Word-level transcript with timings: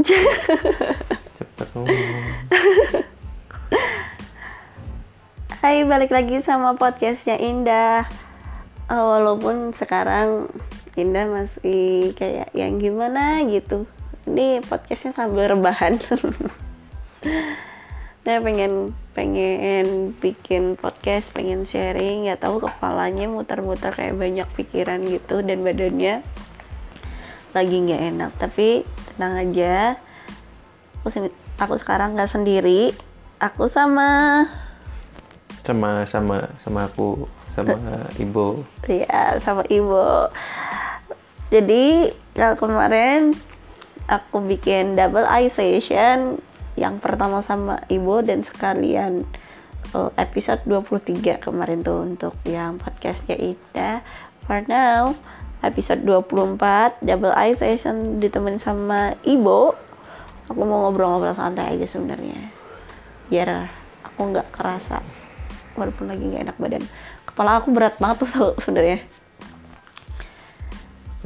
Cepet. 0.00 1.68
Hai, 5.60 5.84
balik 5.84 6.08
lagi 6.08 6.40
sama 6.40 6.72
podcastnya 6.72 7.36
Indah. 7.36 8.08
Eh, 8.88 8.96
walaupun 8.96 9.76
sekarang 9.76 10.48
Indah 10.96 11.28
masih 11.28 12.16
kayak 12.16 12.48
yang 12.56 12.80
gimana 12.80 13.44
gitu. 13.44 13.84
Ini 14.24 14.64
podcastnya 14.64 15.12
sambil 15.12 15.52
rebahan. 15.52 16.00
Saya 18.24 18.40
pengen 18.40 18.96
pengen 19.12 20.16
bikin 20.16 20.80
podcast, 20.80 21.28
pengen 21.36 21.68
sharing, 21.68 22.24
nggak 22.24 22.40
tahu 22.40 22.64
kepalanya 22.64 23.28
muter-muter 23.28 23.92
kayak 23.92 24.16
banyak 24.16 24.48
pikiran 24.56 25.04
gitu 25.04 25.44
dan 25.44 25.60
badannya 25.60 26.24
lagi 27.52 27.76
nggak 27.84 28.02
enak. 28.16 28.32
Tapi 28.40 28.88
tenang 29.14 29.34
aja, 29.40 29.98
aku, 31.00 31.08
sen- 31.10 31.36
aku 31.58 31.74
sekarang 31.78 32.14
nggak 32.14 32.30
sendiri. 32.30 32.94
Aku 33.40 33.66
sama 33.72 34.44
Sama 35.64 36.04
sama 36.04 36.44
sama 36.60 36.88
aku 36.88 37.24
sama 37.56 37.76
ibu. 38.22 38.62
ya 38.86 39.36
sama 39.42 39.66
ibu 39.66 40.30
jadi 41.50 42.14
kalau 42.32 42.56
kemarin 42.56 43.34
aku 44.06 44.38
bikin 44.46 44.94
double 44.94 45.26
eye 45.26 45.50
session 45.50 46.38
yang 46.78 47.02
pertama 47.02 47.42
sama 47.42 47.82
ibu 47.90 48.22
dan 48.22 48.46
sekalian 48.46 49.26
eh, 49.92 50.10
episode 50.16 50.62
23 50.64 51.42
kemarin 51.42 51.82
tuh 51.82 52.06
untuk 52.06 52.34
yang 52.46 52.78
podcastnya 52.78 53.34
Ida 53.36 54.00
for 54.46 54.62
now 54.70 55.12
episode 55.60 56.00
24 56.04 57.04
double 57.04 57.36
eye 57.36 57.52
session 57.52 58.16
ditemenin 58.16 58.56
sama 58.56 59.12
ibu 59.28 59.76
aku 60.50 60.60
mau 60.66 60.88
ngobrol-ngobrol 60.88 61.36
santai 61.36 61.78
aja 61.78 61.86
sebenarnya. 61.86 62.50
Biar 63.30 63.70
aku 64.02 64.20
nggak 64.34 64.50
kerasa 64.50 64.98
walaupun 65.78 66.10
lagi 66.10 66.26
nggak 66.26 66.42
enak 66.50 66.56
badan. 66.58 66.84
Kepala 67.22 67.62
aku 67.62 67.70
berat 67.70 67.94
banget 68.02 68.26
tuh 68.26 68.52
sebenarnya. 68.64 68.98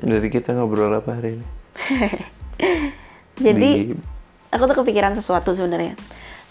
Jadi 0.04 0.28
kita 0.28 0.52
ngobrol 0.52 0.92
apa 0.92 1.16
hari 1.16 1.40
ini? 1.40 1.46
jadi 3.48 3.70
Di- 3.88 3.96
aku 4.52 4.62
tuh 4.68 4.76
kepikiran 4.84 5.16
sesuatu 5.16 5.56
sebenarnya. 5.56 5.96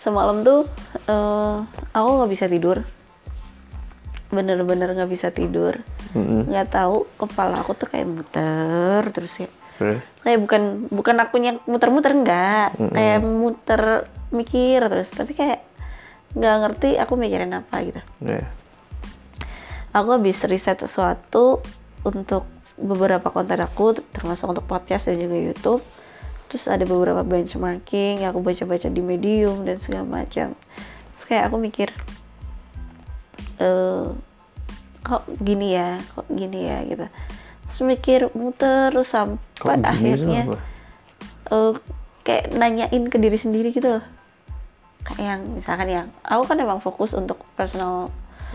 Semalam 0.02 0.42
tuh 0.42 0.66
eh, 1.06 1.56
aku 1.94 2.10
nggak 2.18 2.32
bisa 2.34 2.46
tidur. 2.50 2.82
Bener-bener 4.34 4.90
nggak 4.98 5.12
bisa 5.14 5.30
tidur 5.30 5.78
Nggak 6.16 6.68
tahu 6.70 7.10
kepala 7.18 7.62
aku 7.62 7.74
tuh 7.74 7.90
kayak 7.90 8.08
muter 8.08 9.02
terus 9.12 9.34
ya. 9.42 9.50
Terus? 9.74 10.00
kayak 10.24 10.40
bukan 10.40 10.64
bukan 10.88 11.16
akunya 11.20 11.52
muter-muter 11.68 12.16
enggak 12.16 12.72
kayak 12.78 13.20
muter 13.26 14.08
mikir 14.32 14.80
terus 14.88 15.12
tapi 15.12 15.36
kayak 15.36 15.66
nggak 16.34 16.56
ngerti 16.66 16.90
aku 16.98 17.14
mikirin 17.20 17.54
apa 17.54 17.76
gitu. 17.86 18.02
Ya. 18.24 18.50
aku 19.94 20.18
habis 20.18 20.42
riset 20.50 20.82
sesuatu 20.82 21.62
untuk 22.02 22.50
beberapa 22.82 23.30
konten 23.30 23.62
aku 23.62 24.02
termasuk 24.10 24.50
untuk 24.50 24.66
podcast 24.66 25.06
dan 25.06 25.22
juga 25.22 25.38
YouTube. 25.38 25.84
Terus 26.50 26.66
ada 26.70 26.86
beberapa 26.86 27.22
benchmarking 27.22 28.26
yang 28.26 28.34
aku 28.34 28.42
baca-baca 28.42 28.90
di 28.90 29.02
Medium 29.02 29.62
dan 29.66 29.78
segala 29.78 30.06
macam. 30.06 30.58
Terus 31.14 31.24
kayak 31.30 31.44
aku 31.50 31.58
mikir 31.62 31.90
eh 33.62 34.06
kok 35.04 35.28
gini 35.44 35.76
ya 35.76 36.00
kok 36.16 36.28
gini 36.32 36.60
ya 36.66 36.82
gitu. 36.88 37.06
Terus 37.68 37.82
mikir 37.84 38.32
muter 38.34 38.90
terus 38.96 39.12
Kok 39.12 39.68
sampai 39.68 39.84
akhirnya 39.84 40.48
eh, 41.52 41.74
kayak 42.24 42.56
nanyain 42.56 43.04
ke 43.12 43.18
diri 43.20 43.38
sendiri 43.38 43.70
gitu 43.76 44.00
loh. 44.00 44.06
Kayak 45.04 45.22
yang 45.22 45.42
misalkan 45.60 45.88
yang 45.92 46.08
aku 46.24 46.44
kan 46.48 46.58
emang 46.58 46.80
fokus 46.80 47.12
untuk 47.12 47.44
personal 47.60 48.08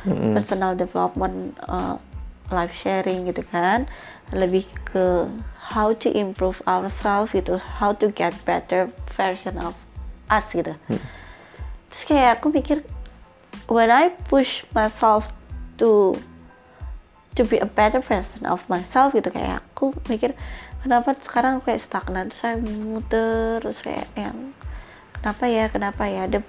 Mm-mm. 0.09 0.33
personal 0.33 0.73
development 0.79 1.59
uh, 1.69 2.01
life 2.49 2.73
sharing 2.73 3.29
gitu 3.29 3.45
kan. 3.45 3.85
Lebih 4.33 4.65
ke 4.89 5.29
how 5.77 5.93
to 5.93 6.09
improve 6.09 6.65
ourselves 6.65 7.37
gitu 7.37 7.61
how 7.61 7.93
to 7.93 8.09
get 8.09 8.33
better 8.49 8.89
version 9.13 9.61
of 9.61 9.77
us 10.33 10.57
gitu. 10.57 10.73
Terus 11.93 12.03
kayak 12.09 12.41
aku 12.41 12.49
mikir 12.49 12.81
when 13.69 13.93
I 13.93 14.17
push 14.33 14.65
myself 14.73 15.29
to 15.77 16.17
to 17.39 17.47
be 17.47 17.63
a 17.63 17.69
better 17.71 18.03
version 18.03 18.43
of 18.45 18.67
myself 18.67 19.15
gitu. 19.15 19.31
Kayak 19.31 19.63
aku 19.73 19.95
mikir 20.11 20.35
kenapa 20.83 21.15
sekarang 21.23 21.63
aku 21.63 21.71
kayak 21.71 21.81
stagnan? 21.81 22.27
Terus 22.29 22.41
saya 22.43 22.57
muter 22.59 23.63
terus 23.63 23.79
kayak 23.81 24.11
yang 24.19 24.53
kenapa 25.15 25.45
ya 25.47 25.65
kenapa 25.71 26.03
ya? 26.11 26.27
The 26.27 26.43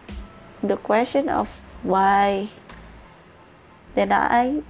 the 0.66 0.76
question 0.76 1.30
of 1.30 1.48
why 1.86 2.50
then 3.94 4.10
I 4.12 4.66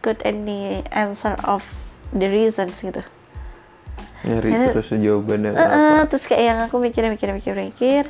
got 0.00 0.22
any 0.22 0.86
answer 0.94 1.34
of 1.42 1.66
the 2.14 2.30
reasons 2.30 2.78
gitu. 2.78 3.02
Nyari 4.26 4.48
Jadi- 4.48 4.68
terus 4.72 4.88
jawabannya 4.90 5.50
Eh, 5.52 5.60
apa? 5.60 5.74
eh, 5.74 6.00
terus 6.08 6.24
kayak 6.26 6.44
yang 6.44 6.58
aku 6.64 6.76
mikir 6.80 7.04
mikir 7.06 7.30
mikir 7.30 7.54
mikir 7.54 8.04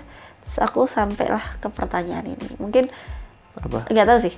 terus 0.45 0.59
aku 0.63 0.87
sampailah 0.87 1.59
ke 1.59 1.69
pertanyaan 1.69 2.25
ini. 2.31 2.49
Mungkin 2.57 2.87
Apa? 3.59 3.89
nggak 3.91 4.07
tahu 4.07 4.19
sih. 4.23 4.35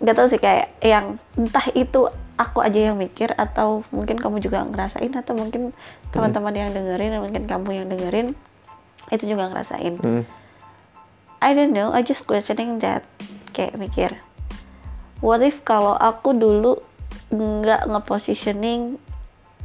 Nggak 0.00 0.16
tahu 0.16 0.26
sih 0.32 0.40
kayak 0.40 0.72
yang 0.80 1.20
entah 1.36 1.66
itu 1.76 2.08
aku 2.40 2.64
aja 2.64 2.88
yang 2.88 2.96
mikir 2.96 3.36
atau 3.36 3.84
mungkin 3.92 4.16
kamu 4.16 4.40
juga 4.40 4.64
ngerasain 4.64 5.12
atau 5.12 5.36
mungkin 5.36 5.76
teman-teman 6.08 6.56
yang 6.56 6.70
dengerin 6.72 7.20
mungkin 7.20 7.44
kamu 7.44 7.84
yang 7.84 7.86
dengerin 7.92 8.32
itu 9.12 9.24
juga 9.28 9.52
ngerasain 9.52 10.00
Hmm. 10.00 10.24
I 11.44 11.52
don't 11.52 11.76
know 11.76 11.92
I 11.92 12.00
just 12.00 12.24
questioning 12.24 12.80
that 12.80 13.04
kayak 13.52 13.76
mikir 13.76 14.16
what 15.20 15.44
if 15.44 15.60
kalau 15.68 16.00
aku 16.00 16.32
dulu 16.32 16.80
nggak 17.28 17.84
nge-positioning 17.86 18.96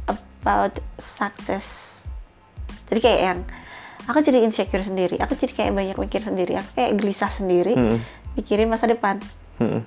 about 0.06 0.76
success 1.00 2.04
jadi 2.92 3.00
kayak 3.00 3.20
yang 3.24 3.38
aku 4.04 4.20
jadi 4.20 4.44
insecure 4.44 4.84
sendiri 4.84 5.16
aku 5.16 5.32
jadi 5.32 5.52
kayak 5.56 5.72
banyak 5.72 5.96
mikir 5.96 6.20
sendiri 6.20 6.60
aku 6.60 6.76
kayak 6.76 6.92
gelisah 7.00 7.32
sendiri 7.32 7.72
Hmm. 7.72 7.98
mikirin 8.36 8.68
masa 8.68 8.84
depan 8.84 9.16
Hmm. 9.56 9.80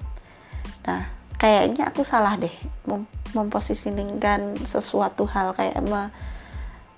Nah, 0.81 1.05
kayaknya 1.39 1.87
aku 1.87 2.03
salah 2.03 2.35
deh 2.35 2.51
mem 2.83 3.07
mempositioningkan 3.31 4.57
sesuatu 4.65 5.29
hal 5.29 5.53
kayak 5.53 5.79
me- 5.85 6.11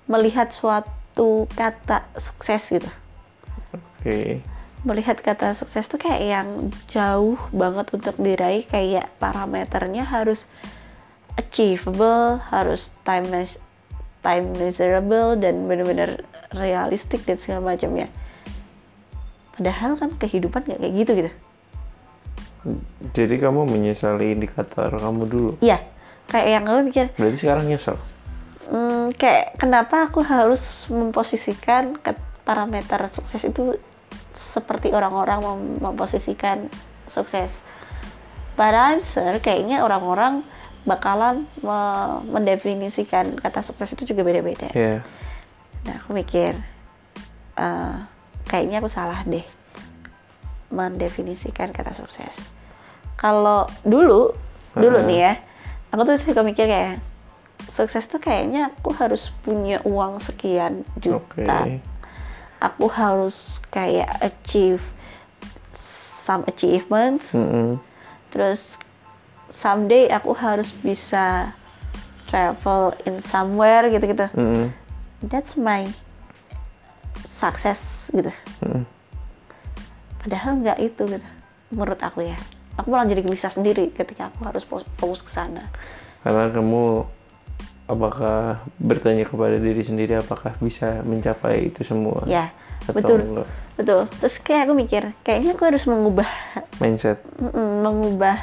melihat 0.08 0.48
suatu 0.50 1.46
kata 1.52 2.08
sukses 2.16 2.72
gitu. 2.72 2.90
Oke. 3.76 4.40
Melihat 4.82 5.20
kata 5.20 5.54
sukses 5.54 5.86
tuh 5.86 6.00
kayak 6.00 6.22
yang 6.24 6.48
jauh 6.88 7.38
banget 7.52 7.86
untuk 7.94 8.16
diraih 8.18 8.64
kayak 8.66 9.12
parameternya 9.20 10.08
harus 10.08 10.50
achievable, 11.36 12.40
harus 12.48 12.96
time 13.06 13.28
mes- 13.28 13.60
time 14.24 14.56
measurable 14.56 15.36
dan 15.36 15.68
benar-benar 15.68 16.24
realistik 16.56 17.28
dan 17.28 17.36
segala 17.36 17.76
macamnya. 17.76 18.08
Padahal 19.52 20.00
kan 20.00 20.10
kehidupan 20.16 20.64
nggak 20.64 20.80
kayak 20.80 20.94
gitu 20.96 21.12
gitu. 21.24 21.32
Jadi 23.12 23.34
kamu 23.42 23.66
menyesali 23.66 24.38
indikator 24.38 24.88
kamu 24.94 25.22
dulu. 25.26 25.50
Iya, 25.58 25.82
kayak 26.30 26.48
yang 26.48 26.64
aku 26.70 26.80
mikir, 26.86 27.06
Berarti 27.18 27.38
sekarang 27.42 27.66
nyesel. 27.66 27.98
Hmm, 28.70 29.10
kayak 29.18 29.58
kenapa 29.58 30.06
aku 30.06 30.22
harus 30.22 30.86
memposisikan 30.86 31.98
ke 31.98 32.14
parameter 32.46 33.02
sukses 33.10 33.42
itu 33.42 33.74
seperti 34.38 34.94
orang-orang 34.94 35.42
mem- 35.42 35.78
memposisikan 35.82 36.70
sukses. 37.10 37.66
Pada 38.54 38.94
I'm 38.94 39.02
sure 39.02 39.42
kayaknya 39.42 39.82
orang-orang 39.82 40.46
bakalan 40.86 41.50
me- 41.62 42.22
mendefinisikan 42.30 43.38
kata 43.38 43.60
sukses 43.66 43.90
itu 43.90 44.14
juga 44.14 44.22
beda-beda. 44.22 44.70
Ya. 44.72 45.02
Nah, 45.82 45.98
aku 45.98 46.14
mikir 46.14 46.54
eh, 47.58 47.96
kayaknya 48.46 48.78
aku 48.78 48.88
salah 48.90 49.26
deh 49.26 49.42
mendefinisikan 50.72 51.70
kata 51.70 51.92
sukses. 51.92 52.48
Kalau 53.20 53.68
dulu, 53.84 54.32
dulu 54.74 54.98
Heeh. 54.98 55.08
nih 55.08 55.18
ya, 55.20 55.32
aku 55.92 56.00
tuh 56.08 56.16
suka 56.18 56.40
mikir 56.42 56.66
kayak 56.66 57.04
sukses 57.68 58.08
tuh 58.08 58.18
kayaknya 58.18 58.74
aku 58.74 58.90
harus 58.96 59.30
punya 59.44 59.84
uang 59.84 60.18
sekian 60.18 60.82
juta. 60.98 61.68
Aku 62.58 62.88
harus 62.88 63.60
kayak 63.68 64.10
achieve 64.24 64.82
some 66.16 66.42
achievements. 66.48 67.36
Mm-mm. 67.36 67.78
Terus 68.32 68.80
someday 69.52 70.08
aku 70.08 70.32
harus 70.32 70.72
bisa 70.72 71.52
travel 72.32 72.96
in 73.04 73.20
somewhere 73.20 73.84
gitu-gitu 73.92 74.32
Mm-mm. 74.32 74.72
that's 75.28 75.60
my 75.60 75.84
success 77.28 78.08
gitu 78.08 78.32
Mm-mm. 78.64 78.88
Padahal 80.22 80.62
nggak 80.62 80.78
itu 80.80 81.02
gitu 81.06 81.28
menurut 81.74 82.00
aku 82.00 82.24
ya. 82.24 82.38
Aku 82.80 82.88
malah 82.88 83.04
jadi 83.04 83.20
gelisah 83.20 83.52
sendiri 83.52 83.92
ketika 83.92 84.32
aku 84.32 84.48
harus 84.48 84.64
fo- 84.64 84.88
fokus 84.96 85.20
ke 85.20 85.28
sana. 85.28 85.68
Karena 86.24 86.48
kamu 86.48 87.04
apakah 87.90 88.64
bertanya 88.80 89.28
kepada 89.28 89.60
diri 89.60 89.84
sendiri 89.84 90.16
apakah 90.16 90.56
bisa 90.62 91.04
mencapai 91.04 91.68
itu 91.68 91.84
semua? 91.84 92.24
Ya 92.24 92.54
atau 92.82 92.98
betul. 92.98 93.18
enggak? 93.22 93.48
betul. 93.78 94.00
Terus 94.18 94.34
kayak 94.42 94.62
aku 94.66 94.72
mikir 94.74 95.02
kayaknya 95.22 95.54
aku 95.54 95.64
harus 95.68 95.84
mengubah 95.86 96.28
mindset. 96.82 97.22
Mengubah 97.54 98.36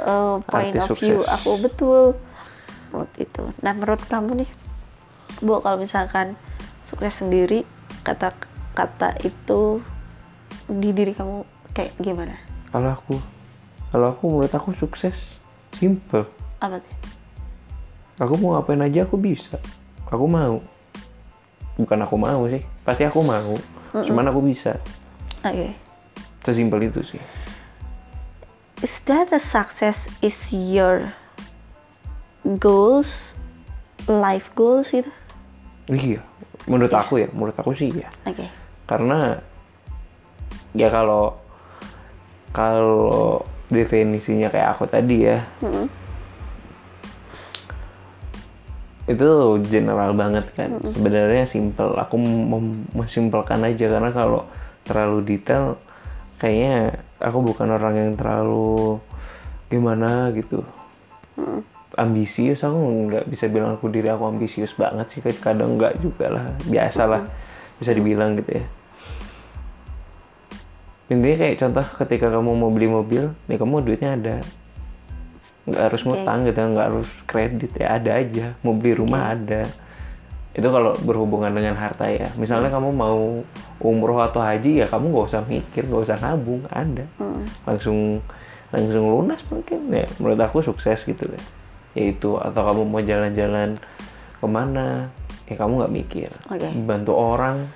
uh, 0.00 0.42
point 0.44 0.74
Arti 0.76 0.78
of 0.82 0.98
view 0.98 1.18
sukses. 1.22 1.32
aku. 1.32 1.50
Betul. 1.62 2.02
Menurut 2.92 3.12
itu. 3.16 3.42
Nah 3.64 3.72
menurut 3.72 4.02
kamu 4.08 4.44
nih 4.44 4.50
bu 5.44 5.60
kalau 5.60 5.76
misalkan 5.76 6.38
sukses 6.88 7.20
sendiri 7.20 7.68
kata 8.06 8.32
kata 8.72 9.20
itu 9.26 9.82
di 10.66 10.90
diri 10.90 11.14
kamu 11.14 11.46
kayak 11.72 11.94
gimana? 12.02 12.34
Kalau 12.74 12.90
aku 12.90 13.14
kalau 13.94 14.06
aku 14.10 14.22
menurut 14.26 14.52
aku 14.52 14.74
sukses 14.74 15.38
simple. 15.72 16.26
Apa 16.58 16.82
tuh? 16.82 16.94
Aku 18.16 18.34
mau 18.40 18.56
ngapain 18.56 18.80
aja 18.80 19.04
aku 19.04 19.20
bisa. 19.20 19.60
Aku 20.08 20.24
mau. 20.26 20.64
Bukan 21.76 21.98
aku 22.00 22.16
mau 22.16 22.48
sih. 22.48 22.64
Pasti 22.82 23.04
aku 23.04 23.20
mau. 23.20 23.54
Cuman 23.92 24.26
aku 24.32 24.40
bisa. 24.40 24.80
Oke. 25.44 25.76
Sesimpel 26.42 26.88
itu 26.88 27.04
sih. 27.04 27.20
Is 28.84 29.00
that 29.08 29.32
a 29.32 29.40
success 29.40 30.08
is 30.20 30.36
your 30.52 31.12
goals 32.60 33.36
life 34.08 34.48
goals 34.56 34.92
gitu? 34.92 35.12
Iya. 35.92 36.24
Menurut 36.66 36.92
Iya. 36.92 37.00
aku 37.04 37.12
ya. 37.20 37.28
Menurut 37.32 37.56
aku 37.56 37.70
sih 37.76 37.92
ya 37.92 38.08
oke. 38.24 38.48
Karena 38.88 39.40
ya 40.72 40.88
kalau 40.90 41.36
kalau 42.56 43.44
definisinya 43.68 44.48
kayak 44.48 44.78
aku 44.78 44.84
tadi 44.88 45.28
ya. 45.28 45.44
Itu 49.06 49.60
general 49.70 50.16
banget 50.18 50.50
kan. 50.56 50.82
Sebenarnya 50.82 51.46
simple. 51.46 51.94
Aku 52.00 52.16
mensimpelkan 52.96 53.62
aja 53.62 53.86
karena 53.86 54.10
kalau 54.10 54.48
terlalu 54.82 55.36
detail 55.36 55.78
kayaknya 56.38 57.02
aku 57.22 57.38
bukan 57.42 57.68
orang 57.74 57.94
yang 57.94 58.10
terlalu 58.18 58.98
gimana 59.70 60.32
gitu. 60.34 60.64
Ambisius 61.96 62.60
aku 62.66 62.76
nggak 62.76 63.24
bisa 63.30 63.48
bilang 63.48 63.78
aku 63.78 63.88
diri 63.88 64.10
aku 64.10 64.26
ambisius 64.26 64.74
banget 64.74 65.06
sih. 65.12 65.20
Kadang 65.22 65.76
nggak 65.76 66.02
juga 66.02 66.32
lah. 66.32 66.46
Biasa 66.66 67.02
lah. 67.04 67.22
Bisa 67.76 67.92
dibilang 67.92 68.32
gitu 68.40 68.56
ya 68.56 68.64
intinya 71.06 71.36
kayak 71.38 71.56
contoh 71.62 71.86
ketika 72.02 72.26
kamu 72.34 72.50
mau 72.58 72.70
beli 72.74 72.88
mobil 72.90 73.30
nih 73.46 73.58
kamu 73.58 73.86
duitnya 73.86 74.10
ada. 74.18 74.36
Nggak 75.66 75.82
harus 75.82 76.00
Oke. 76.02 76.06
ngutang 76.10 76.38
gitu 76.46 76.58
nggak 76.62 76.86
harus 76.90 77.10
kredit 77.26 77.72
ya 77.78 77.86
ada 77.98 78.10
aja. 78.18 78.46
Mau 78.66 78.74
beli 78.74 78.98
rumah 78.98 79.34
ada. 79.34 79.66
Itu 80.56 80.72
kalau 80.72 80.96
berhubungan 81.04 81.52
dengan 81.52 81.78
harta 81.78 82.10
ya. 82.10 82.26
Misalnya 82.34 82.72
kamu 82.74 82.90
mau 82.90 83.44
umroh 83.78 84.18
atau 84.24 84.42
haji 84.42 84.82
ya 84.82 84.86
kamu 84.88 85.12
nggak 85.12 85.26
usah 85.30 85.42
mikir 85.46 85.82
nggak 85.86 86.02
usah 86.10 86.18
nabung 86.18 86.66
ada. 86.70 87.06
Langsung 87.62 88.22
langsung 88.74 89.04
lunas 89.06 89.42
mungkin 89.46 89.90
ya. 89.94 90.06
Menurut 90.18 90.40
aku 90.42 90.58
sukses 90.62 91.06
gitu 91.06 91.22
ya. 91.28 91.42
Yaitu 91.94 92.34
atau 92.34 92.62
kamu 92.66 92.82
mau 92.82 92.98
jalan-jalan 92.98 93.78
ke 94.36 94.46
mana 94.46 95.10
ya 95.46 95.54
kamu 95.54 95.86
nggak 95.86 95.94
mikir. 95.94 96.30
Oke. 96.50 96.66
bantu 96.82 97.14
orang. 97.14 97.70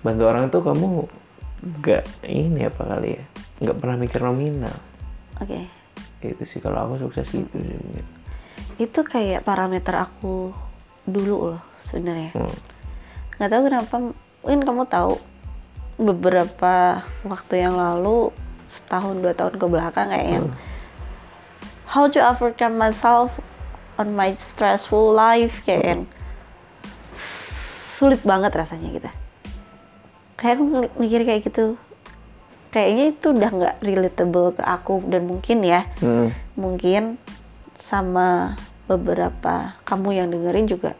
Bantu 0.00 0.22
orang 0.28 0.48
itu 0.48 0.58
kamu 0.64 1.19
nggak 1.60 2.24
ini 2.24 2.64
apa 2.64 2.82
kali 2.84 3.08
ya? 3.16 3.24
Nggak 3.60 3.76
pernah 3.76 3.96
mikir 4.00 4.20
nominal. 4.24 4.76
Oke. 5.40 5.68
Itu 6.24 6.44
sih 6.44 6.60
kalau 6.60 6.88
aku 6.88 7.08
sukses 7.08 7.28
gitu 7.28 7.56
sih 7.56 7.76
mungkin. 7.76 8.06
itu 8.80 9.04
kayak 9.04 9.44
parameter 9.44 9.92
aku 9.92 10.56
dulu 11.04 11.52
loh 11.52 11.62
sebenarnya. 11.84 12.32
Hmm. 12.32 12.56
nggak 13.36 13.50
tahu 13.52 13.62
kenapa 13.68 13.94
mungkin 14.40 14.62
kamu 14.64 14.82
tahu 14.88 15.12
beberapa 16.00 17.04
waktu 17.28 17.68
yang 17.68 17.76
lalu 17.76 18.32
setahun 18.72 19.20
dua 19.20 19.36
tahun 19.36 19.60
ke 19.60 19.66
belakang 19.68 20.08
kayak 20.08 20.28
yang 20.32 20.46
how 21.84 22.08
to 22.08 22.20
overcome 22.24 22.80
myself 22.80 23.28
on 24.00 24.16
my 24.16 24.32
stressful 24.40 25.12
life 25.12 25.60
kayak 25.68 25.84
yang 25.84 26.02
sulit 27.12 28.24
banget 28.24 28.56
rasanya 28.56 28.88
gitu 28.96 29.10
kayak 30.40 30.56
aku 30.56 30.64
ng- 30.72 30.94
mikir 30.96 31.20
kayak 31.28 31.44
gitu. 31.44 31.76
Kayaknya 32.72 33.04
itu 33.12 33.26
udah 33.34 33.50
nggak 33.50 33.76
relatable 33.84 34.56
ke 34.56 34.62
aku 34.64 35.04
dan 35.12 35.28
mungkin 35.28 35.60
ya. 35.62 35.84
Hmm. 36.00 36.32
mungkin 36.56 37.16
sama 37.80 38.58
beberapa 38.84 39.80
kamu 39.88 40.08
yang 40.16 40.28
dengerin 40.28 40.66
juga 40.68 40.92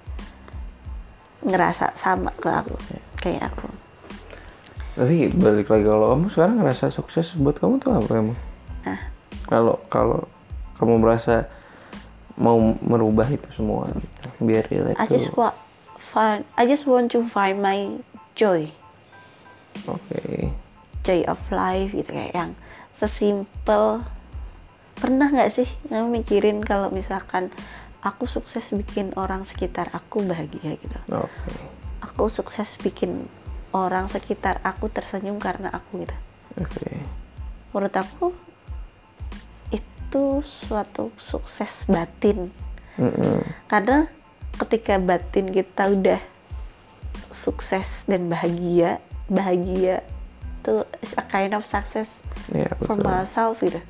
ngerasa 1.45 1.97
sama 1.97 2.31
ke 2.37 2.49
aku 2.49 2.77
kayak 3.21 3.49
aku. 3.53 3.69
Tapi 4.97 5.33
balik 5.33 5.73
lagi 5.73 5.85
kalau 5.89 6.13
kamu 6.13 6.27
sekarang 6.29 6.57
ngerasa 6.61 6.93
sukses 6.93 7.33
buat 7.39 7.57
kamu 7.57 7.81
tuh 7.81 7.97
apa 7.97 8.13
emang? 8.13 8.39
Nah. 8.85 9.01
Kalau 9.49 9.81
kalau 9.89 10.27
kamu 10.77 11.01
merasa 11.01 11.49
mau 12.41 12.57
merubah 12.81 13.29
itu 13.29 13.49
semua 13.53 13.89
gitu, 13.93 14.27
biar 14.41 14.65
relate 14.73 14.97
I 14.97 15.05
just 15.05 15.33
want 15.37 15.57
find 16.01 16.49
I 16.57 16.65
just 16.65 16.89
want 16.89 17.13
to 17.13 17.25
find 17.29 17.61
my 17.61 18.01
joy 18.33 18.73
oke. 19.87 20.23
Joy 21.05 21.25
of 21.27 21.41
life 21.53 21.93
gitu 21.93 22.11
kayak 22.11 22.35
yang 22.35 22.53
sesimpel. 23.01 24.05
Pernah 25.01 25.33
nggak 25.33 25.53
sih 25.53 25.69
kamu 25.89 26.13
mikirin 26.13 26.59
kalau 26.61 26.93
misalkan 26.93 27.49
aku 28.05 28.29
sukses 28.29 28.69
bikin 28.73 29.17
orang 29.17 29.49
sekitar 29.49 29.89
aku 29.97 30.21
bahagia 30.25 30.77
gitu? 30.77 30.99
Oke. 31.09 31.53
Aku 32.05 32.29
sukses 32.29 32.77
bikin 32.81 33.29
orang 33.73 34.11
sekitar 34.13 34.61
aku 34.67 34.93
tersenyum 34.93 35.41
karena 35.41 35.73
aku 35.73 36.05
gitu. 36.05 36.17
Oke. 36.61 37.01
Menurut 37.73 37.97
aku 37.97 38.27
itu 39.73 40.43
suatu 40.43 41.15
sukses 41.17 41.87
batin. 41.89 42.53
Mm-mm. 43.01 43.41
karena 43.71 44.13
ketika 44.61 45.01
batin 45.01 45.49
kita 45.49 45.89
udah 45.89 46.21
sukses 47.33 48.05
dan 48.05 48.29
bahagia 48.29 49.01
bahagia. 49.31 50.03
Itu 50.61 50.85
a 51.17 51.25
kind 51.25 51.56
of 51.56 51.65
success 51.65 52.21
for 52.85 52.99
betul. 52.99 53.06
myself 53.06 53.62
gitu. 53.65 53.81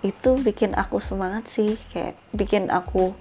Itu 0.00 0.40
bikin 0.40 0.72
aku 0.78 1.02
semangat 1.02 1.50
sih 1.52 1.76
kayak 1.92 2.16
bikin 2.32 2.72
aku 2.72 3.12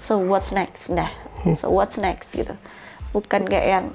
so 0.00 0.16
what's 0.22 0.54
next? 0.54 0.88
Dah 0.94 1.10
so 1.52 1.68
what's 1.68 2.00
next 2.00 2.32
gitu. 2.32 2.56
Bukan 3.12 3.44
kayak 3.44 3.66
yang 3.68 3.86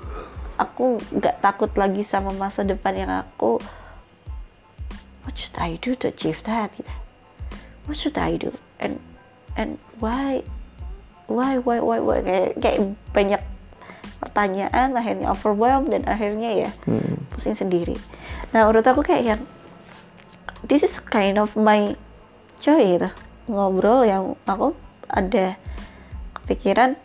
aku 0.62 1.01
nggak 1.15 1.41
takut 1.41 1.72
lagi 1.74 2.05
sama 2.05 2.36
masa 2.36 2.62
depan 2.62 2.94
yang 2.94 3.10
aku 3.10 3.58
what 5.25 5.34
should 5.34 5.55
I 5.58 5.82
do 5.82 5.98
to 6.03 6.13
achieve 6.13 6.46
that? 6.46 6.70
Gitu. 6.77 6.94
What 7.89 7.98
should 7.98 8.20
I 8.22 8.38
do? 8.38 8.53
And 8.77 9.01
and 9.58 9.82
why 9.98 10.46
why 11.25 11.58
why 11.58 11.82
why, 11.82 11.98
why? 11.98 12.22
kayak 12.22 12.62
kayak 12.62 12.79
banyak 13.10 13.41
pertanyaan 14.20 14.94
akhirnya 14.94 15.32
overwhelmed 15.32 15.90
dan 15.90 16.04
akhirnya 16.06 16.68
ya 16.68 16.70
Hmm. 16.84 17.24
pusing 17.32 17.56
sendiri 17.56 17.96
nah 18.52 18.68
menurut 18.68 18.84
aku 18.84 19.02
kayak 19.02 19.24
yang 19.26 19.42
this 20.68 20.84
is 20.84 21.00
kind 21.08 21.40
of 21.40 21.56
my 21.56 21.96
joy 22.60 22.80
gitu 23.00 23.10
ngobrol 23.48 24.04
yang 24.04 24.36
aku 24.44 24.76
ada 25.08 25.56
kepikiran 26.44 27.00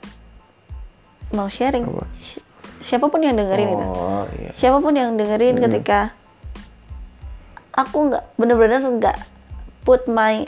mau 1.31 1.47
sharing 1.49 1.87
Apa? 1.87 2.05
Si- 2.19 2.43
siapa 2.85 3.09
pun 3.09 3.23
yang 3.23 3.39
dengerin 3.39 3.71
itu 3.71 3.87
oh 3.87 4.27
iya 4.37 4.51
siapa 4.53 4.79
pun 4.79 4.93
yang 4.93 5.15
dengerin 5.17 5.57
Hmm. 5.57 5.65
ketika 5.71 6.13
aku 7.75 8.11
nggak 8.13 8.25
bener-bener 8.37 8.83
nggak 8.83 9.19
put 9.83 10.05
my 10.07 10.45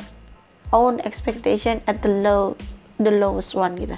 own 0.71 0.99
expectation 1.03 1.81
at 1.87 2.03
the 2.03 2.11
low 2.11 2.55
the 2.99 3.11
lowest 3.11 3.55
one 3.55 3.75
gitu 3.77 3.97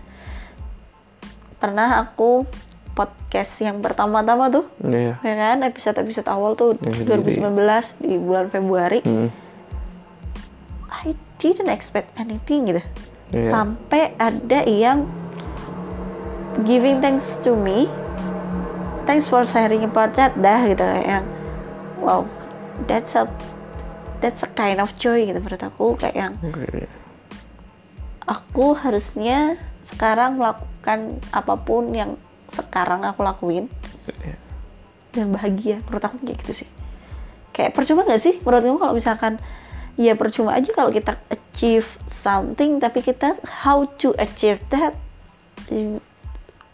pernah 1.59 2.01
aku 2.01 2.47
podcast 2.93 3.55
yang 3.59 3.79
pertama-tama 3.79 4.47
tuh 4.49 4.67
iya 4.83 5.15
ya 5.15 5.35
kan 5.35 5.63
episode-episode 5.63 6.27
awal 6.27 6.55
tuh 6.55 6.75
sendiri. 6.79 7.19
2019 7.19 8.03
di 8.03 8.15
bulan 8.17 8.47
Februari 8.49 9.01
Hmm. 9.03 9.31
I 10.89 11.15
didn't 11.39 11.71
expect 11.71 12.11
anything 12.15 12.67
gitu 12.67 12.83
Iya. 13.29 13.53
sampai 13.53 14.17
ada 14.17 14.65
yang 14.65 15.05
giving 16.65 16.99
thanks 16.99 17.39
to 17.39 17.53
me 17.53 17.87
thanks 19.05 19.29
for 19.29 19.45
sharing 19.45 19.85
about 19.85 20.17
that 20.17 20.35
dah 20.35 20.65
gitu 20.65 20.83
yang 20.83 21.23
wow 22.01 22.25
that's 22.89 23.13
a 23.15 23.29
that's 24.19 24.41
a 24.41 24.51
kind 24.51 24.81
of 24.81 24.91
joy 24.97 25.23
gitu 25.23 25.39
menurut 25.39 25.61
aku 25.61 25.95
kayak 25.95 26.17
yang 26.17 26.33
oke 26.41 26.89
aku 28.25 28.75
harusnya 28.75 29.61
sekarang 29.89 30.37
melakukan 30.37 31.17
apa 31.33 31.55
pun 31.57 31.89
yang 31.91 32.15
sekarang 32.49 33.05
aku 33.05 33.25
lakuin 33.25 33.69
Iya. 34.09 34.37
dan 35.13 35.33
bahagia. 35.33 35.77
Menurut 35.89 36.05
aku 36.05 36.17
kayak 36.25 36.39
gitu 36.45 36.65
sih. 36.65 36.69
Kayak 37.53 37.77
percuma 37.77 38.05
nggak 38.05 38.23
sih? 38.23 38.35
Menurut 38.45 38.63
kamu 38.65 38.79
kalau 38.79 38.95
misalkan 38.97 39.33
ya 39.99 40.15
percuma 40.15 40.55
aja 40.55 40.71
kalau 40.71 40.95
kita 40.95 41.19
achieve 41.29 41.89
something 42.07 42.79
tapi 42.79 43.03
kita 43.03 43.35
how 43.65 43.83
to 43.99 44.15
achieve 44.17 44.63
that 44.71 44.95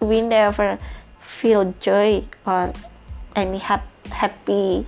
we 0.05 0.21
never 0.21 0.77
feel 1.19 1.73
joy 1.81 2.21
or 2.45 2.71
any 3.35 3.59
hap- 3.59 3.89
happy. 4.13 4.85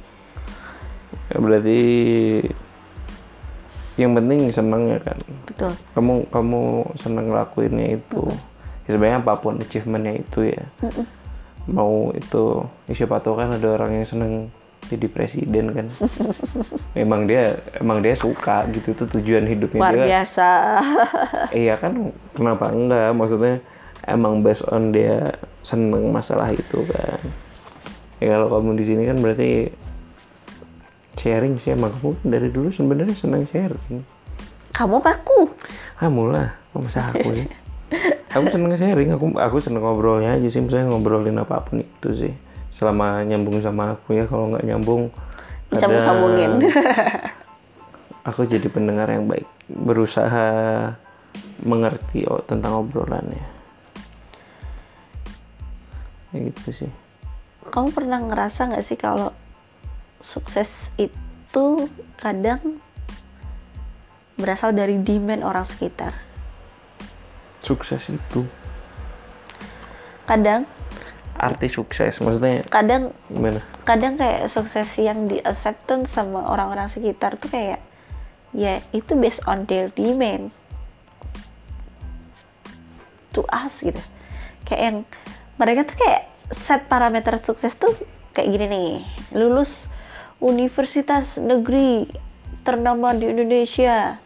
Berarti 1.33 1.83
yang 3.97 4.13
penting 4.13 4.53
seneng 4.53 4.93
ya 4.93 5.01
kan. 5.01 5.19
betul 5.49 5.73
Kamu 5.97 6.29
kamu 6.29 6.63
seneng 7.01 7.33
ngelakuinnya 7.33 7.97
itu. 7.97 8.23
Ya, 8.87 8.95
sebenarnya 8.95 9.19
apa 9.25 9.35
pun 9.41 9.59
achievementnya 9.59 10.21
itu 10.21 10.53
ya. 10.53 10.63
Mau 11.67 12.13
itu 12.13 12.63
ya 12.87 12.93
siapa 12.95 13.19
tahu 13.19 13.41
kan 13.41 13.57
ada 13.57 13.69
orang 13.73 14.01
yang 14.01 14.07
seneng 14.07 14.33
jadi 14.87 15.07
presiden 15.11 15.73
kan. 15.73 15.87
emang 17.03 17.27
dia 17.27 17.59
emang 17.81 18.05
dia 18.05 18.15
suka 18.15 18.69
gitu 18.71 18.95
itu 18.95 19.05
tujuan 19.19 19.49
hidupnya 19.49 19.81
luar 19.83 19.95
dia. 19.97 20.05
biasa 20.07 20.49
Iya 21.67 21.75
kan 21.81 22.15
kenapa 22.37 22.71
enggak 22.71 23.11
maksudnya 23.17 23.59
emang 24.07 24.47
based 24.47 24.63
on 24.71 24.95
dia 24.95 25.35
seneng 25.67 26.15
masalah 26.15 26.55
itu 26.55 26.87
kan 26.87 27.19
ya 28.23 28.39
kalau 28.39 28.49
kamu 28.49 28.79
di 28.79 28.85
sini 28.87 29.03
kan 29.05 29.19
berarti 29.21 29.69
sharing 31.17 31.59
sih 31.59 31.73
emang 31.73 31.97
kamu. 31.97 32.21
Dari 32.23 32.49
dulu 32.53 32.69
sebenarnya 32.71 33.17
seneng 33.17 33.49
sharing. 33.49 34.05
Kamu 34.77 35.01
paku 35.01 35.49
kamu 35.97 36.37
lah 36.37 36.53
masa 36.77 37.09
aku 37.09 37.33
sih 37.33 37.49
kamu 38.37 38.47
seneng 38.53 38.77
sharing? 38.77 39.09
Aku 39.17 39.33
aku 39.39 39.57
seneng 39.63 39.81
ngobrolnya 39.81 40.37
aja 40.37 40.49
sih. 40.51 40.61
Misalnya 40.61 40.93
ngobrolin 40.93 41.39
apa 41.41 41.63
pun 41.63 41.81
itu 41.81 42.09
sih. 42.13 42.35
Selama 42.69 43.23
nyambung 43.25 43.63
sama 43.63 43.97
aku 43.97 44.13
ya. 44.13 44.29
Kalau 44.29 44.53
nggak 44.53 44.67
nyambung 44.67 45.09
bisa 45.67 45.91
kadang 45.91 46.07
sambungin 46.07 46.63
aku 48.29 48.47
jadi 48.47 48.69
pendengar 48.69 49.09
yang 49.09 49.25
baik. 49.25 49.49
Berusaha 49.67 50.47
mengerti 51.65 52.29
oh, 52.29 52.43
tentang 52.45 52.85
obrolannya. 52.85 53.45
Ya 56.35 56.39
gitu 56.43 56.85
sih. 56.85 56.93
Kamu 57.73 57.91
pernah 57.97 58.21
ngerasa 58.21 58.69
nggak 58.69 58.85
sih 58.85 58.99
kalau 58.99 59.33
sukses 60.27 60.91
itu 60.99 61.87
kadang 62.19 62.83
berasal 64.35 64.75
dari 64.75 64.99
demand 64.99 65.47
orang 65.47 65.63
sekitar. 65.63 66.19
Sukses 67.63 68.11
itu? 68.11 68.43
Kadang. 70.27 70.67
Arti 71.37 71.69
sukses 71.69 72.17
maksudnya 72.25 72.65
kadang 72.73 73.13
gimana? 73.29 73.61
kadang 73.85 74.17
kayak 74.17 74.49
sukses 74.49 74.89
yang 74.97 75.29
di 75.29 75.37
acceptance 75.45 76.17
sama 76.17 76.41
orang-orang 76.49 76.89
sekitar 76.89 77.37
tuh 77.37 77.53
kayak 77.53 77.85
ya 78.57 78.81
itu 78.97 79.13
based 79.13 79.45
on 79.45 79.69
their 79.69 79.93
demand. 79.93 80.49
To 83.37 83.45
us 83.53 83.85
gitu. 83.85 84.01
Kayak 84.65 84.81
yang 84.81 84.97
mereka 85.61 85.85
tuh 85.85 85.97
kayak 86.01 86.23
set 86.57 86.89
parameter 86.89 87.37
sukses 87.37 87.77
tuh 87.77 87.93
kayak 88.33 88.57
gini 88.57 88.67
nih 88.69 88.89
lulus 89.37 89.93
universitas 90.41 91.41
negeri 91.41 92.11
ternama 92.67 93.15
di 93.15 93.31
Indonesia 93.31 94.21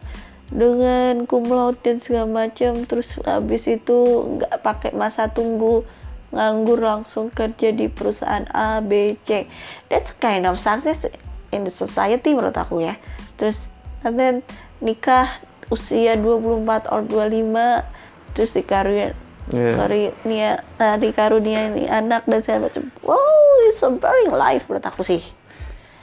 dengan 0.51 1.23
cum 1.29 1.47
laude 1.47 1.79
dan 1.79 2.03
segala 2.03 2.27
macam. 2.27 2.83
Terus 2.83 3.15
habis 3.23 3.69
itu 3.71 3.97
nggak 4.37 4.59
pakai 4.59 4.91
masa 4.91 5.31
tunggu 5.31 5.87
nganggur 6.31 6.79
langsung 6.79 7.27
kerja 7.31 7.71
di 7.75 7.87
perusahaan 7.91 8.47
A 8.51 8.83
B 8.83 9.15
C. 9.23 9.47
That's 9.87 10.11
kind 10.15 10.47
of 10.47 10.59
success 10.59 11.07
in 11.51 11.63
the 11.67 11.73
society 11.73 12.35
menurut 12.35 12.55
aku 12.55 12.83
ya. 12.83 12.99
Terus 13.39 13.71
and 14.03 14.19
then 14.19 14.35
nikah 14.83 15.39
usia 15.71 16.19
24 16.19 16.91
or 16.91 17.01
25 17.07 18.35
terus 18.35 18.51
dikarunia 18.55 19.15
karunia 19.51 20.63
nah, 20.79 20.95
dikarunia 20.95 21.71
ini 21.71 21.87
anak 21.87 22.27
dan 22.27 22.39
segala 22.43 22.67
macam. 22.67 22.91
Wow 23.03 23.67
it's 23.67 23.83
a 23.83 23.91
boring 23.91 24.35
life 24.35 24.67
menurut 24.67 24.83
aku 24.83 25.03
sih 25.03 25.23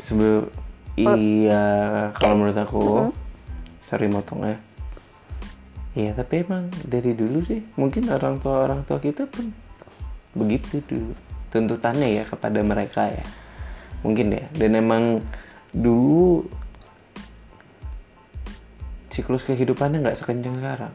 sebelum 0.09 0.49
iya 0.97 1.65
kalau 2.17 2.35
menurut 2.41 2.57
aku 2.57 2.81
Mm-hmm. 2.81 3.13
sorry 3.93 4.09
motong 4.09 4.41
ya. 4.45 4.57
Iya 5.99 6.11
tapi 6.17 6.45
emang 6.45 6.73
dari 6.89 7.13
dulu 7.13 7.45
sih 7.45 7.61
mungkin 7.77 8.09
orang 8.09 8.41
tua 8.41 8.65
orang 8.65 8.85
tua 8.89 8.97
kita 8.97 9.29
pun 9.29 9.53
begitu 10.33 10.81
dulu. 10.89 11.13
Tuntutannya 11.53 12.09
ya 12.21 12.25
kepada 12.25 12.61
mereka 12.65 13.13
ya. 13.13 13.25
Mungkin 14.01 14.33
ya 14.33 14.45
dan 14.57 14.81
emang 14.81 15.05
dulu 15.77 16.49
siklus 19.13 19.45
kehidupannya 19.45 20.01
nggak 20.01 20.19
sekencang 20.19 20.57
sekarang. 20.57 20.95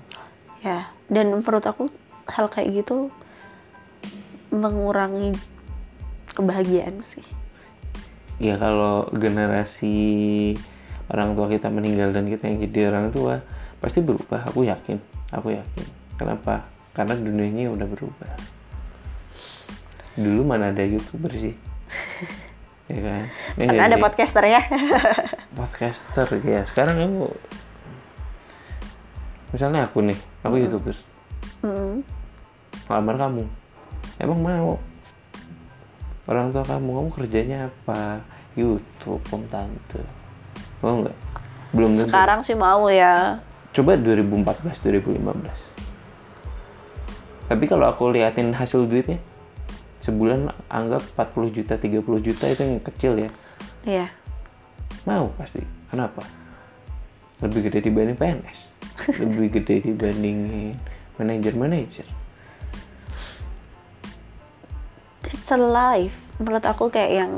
Ya 0.65 0.89
dan 1.12 1.29
menurut 1.34 1.65
aku 1.65 1.93
hal 2.29 2.48
kayak 2.50 2.82
gitu 2.82 3.13
mengurangi 4.53 5.34
kebahagiaan 6.34 7.01
sih 7.01 7.25
ya 8.43 8.59
kalau 8.59 9.07
generasi 9.15 9.95
orang 11.07 11.39
tua 11.39 11.47
kita 11.47 11.71
meninggal 11.71 12.12
dan 12.12 12.27
kita 12.27 12.51
yang 12.51 12.59
jadi 12.67 12.79
orang 12.91 13.15
tua 13.15 13.39
pasti 13.79 14.03
berubah 14.03 14.51
aku 14.51 14.67
yakin 14.67 15.00
aku 15.33 15.57
yakin. 15.57 15.88
Kenapa? 16.15 16.69
Karena 16.93 17.17
dunianya 17.17 17.73
udah 17.73 17.88
berubah. 17.89 18.31
Dulu 20.13 20.41
mana 20.45 20.69
ada 20.69 20.85
youtuber 20.85 21.33
sih? 21.33 21.55
Ya 22.91 23.00
kan? 23.00 23.23
Ya 23.55 23.65
karena 23.71 23.88
ada 23.88 23.97
podcaster 23.97 24.43
ya? 24.43 24.59
Podcaster 25.57 26.27
ya. 26.43 26.67
Sekarang 26.67 27.00
kamu 27.00 27.31
misalnya 29.55 29.88
aku 29.88 30.03
nih 30.03 30.19
aku 30.43 30.55
youtuber. 30.59 30.91
Mm. 31.63 32.03
lamar 32.91 33.15
kamu. 33.15 33.47
Emang 34.19 34.39
mau? 34.43 34.75
Orang 36.27 36.51
tua 36.51 36.67
kamu 36.67 36.91
kamu 36.91 37.09
kerjanya 37.15 37.57
apa 37.71 38.19
YouTube 38.53 39.24
om 39.33 39.43
tante. 39.50 40.01
Mau 40.79 41.01
nggak? 41.05 41.17
Belum 41.74 41.91
tentu. 41.98 42.10
Sekarang 42.10 42.39
sih 42.45 42.53
mau 42.53 42.89
ya. 42.89 43.41
Coba 43.74 43.98
2014 43.98 44.81
2015 44.86 45.74
tapi 47.53 47.69
kalau 47.69 47.86
aku 47.86 48.10
liatin 48.10 48.55
hasil 48.55 48.88
duitnya 48.88 49.19
sebulan 50.01 50.51
anggap 50.74 51.05
40 51.15 51.53
juta 51.53 51.77
30 51.77 52.01
juta 52.25 52.45
itu 52.50 52.62
yang 52.65 52.81
kecil 52.81 53.13
ya. 53.19 53.29
Iya. 53.86 54.07
Mau 55.07 55.31
pasti. 55.38 55.62
Kenapa? 55.93 56.25
Lebih 57.45 57.69
gede 57.69 57.86
dibanding 57.86 58.17
PNS 58.17 58.60
lebih 59.22 59.48
gede 59.60 59.86
dibandingin 59.86 60.79
manajer-manajer. 61.22 62.07
It's 65.29 65.51
a 65.53 65.60
life. 65.60 66.17
Menurut 66.41 66.65
aku 66.65 66.89
kayak 66.89 67.12
yang 67.13 67.31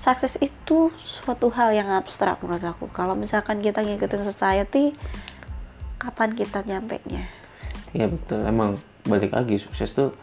sukses 0.00 0.40
itu 0.40 0.88
suatu 1.04 1.52
hal 1.52 1.76
yang 1.76 1.92
abstrak 1.92 2.40
menurut 2.40 2.64
aku 2.64 2.88
kalau 2.88 3.12
misalkan 3.12 3.60
kita 3.60 3.84
ngikutin 3.84 4.24
society 4.24 4.96
kapan 6.00 6.32
kita 6.32 6.64
nyampe 6.64 7.04
nya 7.06 7.28
Iya 7.90 8.06
betul, 8.06 8.46
emang 8.46 8.78
balik 9.02 9.34
lagi 9.34 9.58
sukses 9.58 9.90
tuh 9.92 10.14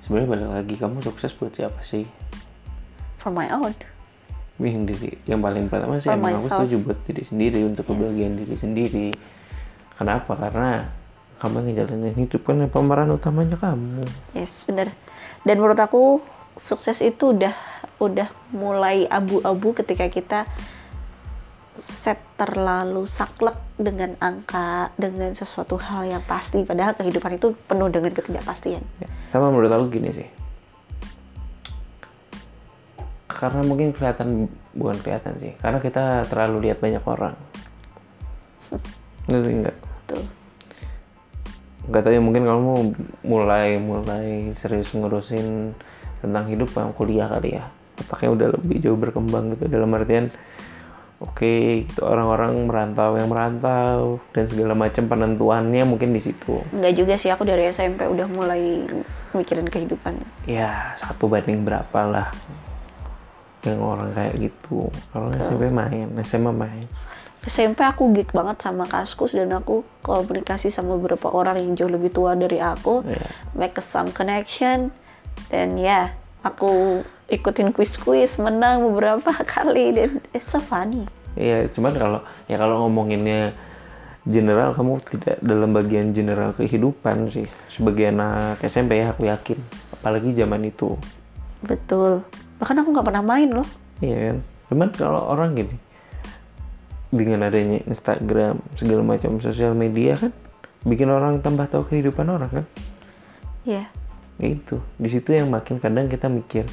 sebenarnya 0.00 0.30
balik 0.30 0.48
lagi 0.48 0.74
kamu 0.78 1.02
sukses 1.02 1.34
buat 1.34 1.52
siapa 1.52 1.82
sih? 1.82 2.06
for 3.18 3.28
my 3.28 3.50
own 3.50 3.74
Yang 4.56 4.94
diri, 4.94 5.10
yang 5.28 5.44
paling 5.44 5.66
pertama 5.68 5.98
sih 5.98 6.08
For 6.08 6.16
emang 6.16 6.32
aku 6.32 6.46
myself. 6.48 6.58
setuju 6.64 6.76
buat 6.80 6.98
diri 7.04 7.22
sendiri 7.26 7.60
untuk 7.66 7.84
kebahagiaan 7.84 8.40
diri 8.40 8.56
sendiri. 8.56 9.08
Kenapa? 9.98 10.32
Karena 10.32 10.88
kamu 11.36 11.56
ngejalanin 11.68 12.16
hidup 12.16 12.40
kan 12.40 12.64
pemeran 12.64 13.12
utamanya 13.12 13.58
kamu. 13.60 14.00
yes 14.32 14.64
bener 14.64 14.96
dan 15.44 15.60
menurut 15.60 15.76
aku 15.76 16.24
sukses 16.56 17.04
itu 17.04 17.36
udah 17.36 17.52
udah 17.96 18.28
mulai 18.52 19.08
abu-abu 19.08 19.72
ketika 19.72 20.06
kita 20.12 20.40
set 21.76 22.20
terlalu 22.40 23.04
saklek 23.04 23.56
dengan 23.76 24.16
angka 24.20 24.92
dengan 24.96 25.32
sesuatu 25.36 25.76
hal 25.76 26.08
yang 26.08 26.24
pasti 26.24 26.64
padahal 26.64 26.96
kehidupan 26.96 27.36
itu 27.36 27.52
penuh 27.68 27.88
dengan 27.92 28.12
ketidakpastian 28.12 28.80
Ya, 29.00 29.08
Sama 29.28 29.52
menurut 29.52 29.72
aku 29.72 29.92
gini 29.92 30.12
sih. 30.12 30.28
Karena 33.28 33.60
mungkin 33.60 33.92
kelihatan 33.92 34.48
bukan 34.72 34.96
kelihatan 35.04 35.36
sih, 35.36 35.52
karena 35.60 35.76
kita 35.76 36.24
terlalu 36.24 36.68
lihat 36.68 36.80
banyak 36.80 37.04
orang. 37.04 37.36
Ngerti 39.28 39.52
enggak? 39.52 39.76
tuh 40.06 40.24
nggak 41.86 42.02
tahu 42.02 42.14
ya 42.18 42.22
mungkin 42.22 42.42
kamu 42.46 42.72
mulai 43.22 43.78
mulai 43.78 44.50
serius 44.58 44.90
ngurusin 44.90 45.70
tentang 46.18 46.44
hidup 46.50 46.70
yang 46.74 46.90
kuliah 46.90 47.30
kali 47.30 47.58
ya 47.58 47.70
otaknya 47.96 48.30
udah 48.32 48.48
lebih 48.60 48.76
jauh 48.80 48.98
berkembang 48.98 49.56
gitu. 49.56 49.68
Dalam 49.68 49.90
artian 49.96 50.28
oke 51.16 51.88
gitu 51.88 52.04
orang-orang 52.04 52.68
merantau 52.68 53.16
yang 53.16 53.32
merantau 53.32 54.20
dan 54.36 54.44
segala 54.52 54.76
macam 54.76 55.08
penentuannya 55.08 55.82
mungkin 55.88 56.12
di 56.12 56.20
situ. 56.20 56.60
Nggak 56.76 56.94
juga 56.96 57.14
sih 57.16 57.32
aku 57.32 57.48
dari 57.48 57.68
SMP 57.72 58.04
udah 58.04 58.28
mulai 58.28 58.84
mikirin 59.32 59.68
kehidupan. 59.68 60.20
Ya 60.44 60.92
satu 61.00 61.28
banding 61.28 61.64
berapa 61.64 62.00
lah 62.04 62.28
yang 63.64 63.80
orang 63.82 64.12
kayak 64.12 64.36
gitu. 64.38 64.92
Kalau 65.10 65.32
SMP 65.40 65.72
main 65.72 66.06
SMA 66.22 66.52
main. 66.52 66.86
SMP 67.46 67.86
aku 67.86 68.10
geek 68.10 68.34
banget 68.34 68.58
sama 68.58 68.90
Kaskus 68.90 69.30
dan 69.30 69.54
aku 69.54 69.86
komunikasi 70.02 70.66
sama 70.66 70.98
beberapa 70.98 71.30
orang 71.30 71.62
yang 71.62 71.78
jauh 71.78 71.92
lebih 71.94 72.10
tua 72.10 72.34
dari 72.34 72.58
aku, 72.58 73.06
Iya. 73.06 73.22
make 73.54 73.78
some 73.78 74.10
connection, 74.10 74.90
dan 75.46 75.78
ya 75.78 76.10
aku 76.42 77.06
ikutin 77.26 77.74
quiz-quiz, 77.74 78.38
menang 78.38 78.86
beberapa 78.86 79.30
kali 79.52 79.94
dan 79.94 80.10
it's 80.30 80.50
so 80.50 80.62
funny. 80.62 81.06
Iya, 81.36 81.68
cuman 81.68 81.92
kalau 81.92 82.20
ya 82.48 82.56
kalau 82.56 82.86
ngomonginnya 82.86 83.52
general 84.26 84.74
kamu 84.74 84.98
tidak 85.06 85.38
dalam 85.38 85.70
bagian 85.70 86.10
general 86.10 86.50
kehidupan 86.56 87.30
sih 87.30 87.46
sebagai 87.70 88.10
anak 88.10 88.58
SMP 88.66 88.98
ya 88.98 89.14
aku 89.14 89.30
yakin 89.30 89.54
apalagi 89.94 90.34
zaman 90.34 90.66
itu 90.66 90.98
Betul. 91.62 92.26
Bahkan 92.58 92.82
aku 92.82 92.88
nggak 92.90 93.06
pernah 93.06 93.22
main 93.22 93.46
loh. 93.54 93.68
iya 94.02 94.34
kan 94.34 94.38
cuman 94.66 94.88
kalau 94.90 95.22
orang 95.30 95.54
gini 95.54 95.76
dengan 97.14 97.46
adanya 97.46 97.78
Instagram 97.86 98.58
segala 98.74 99.06
macam 99.06 99.38
sosial 99.38 99.78
media 99.78 100.18
kan 100.18 100.34
bikin 100.82 101.06
orang 101.06 101.38
tambah 101.38 101.70
tahu 101.70 101.86
kehidupan 101.86 102.26
orang 102.26 102.50
kan 102.50 102.66
Iya. 103.62 103.86
Ya 104.42 104.46
itu 104.46 104.82
di 104.98 105.06
situ 105.06 105.38
yang 105.38 105.54
makin 105.54 105.78
kadang 105.78 106.10
kita 106.10 106.26
mikir 106.26 106.66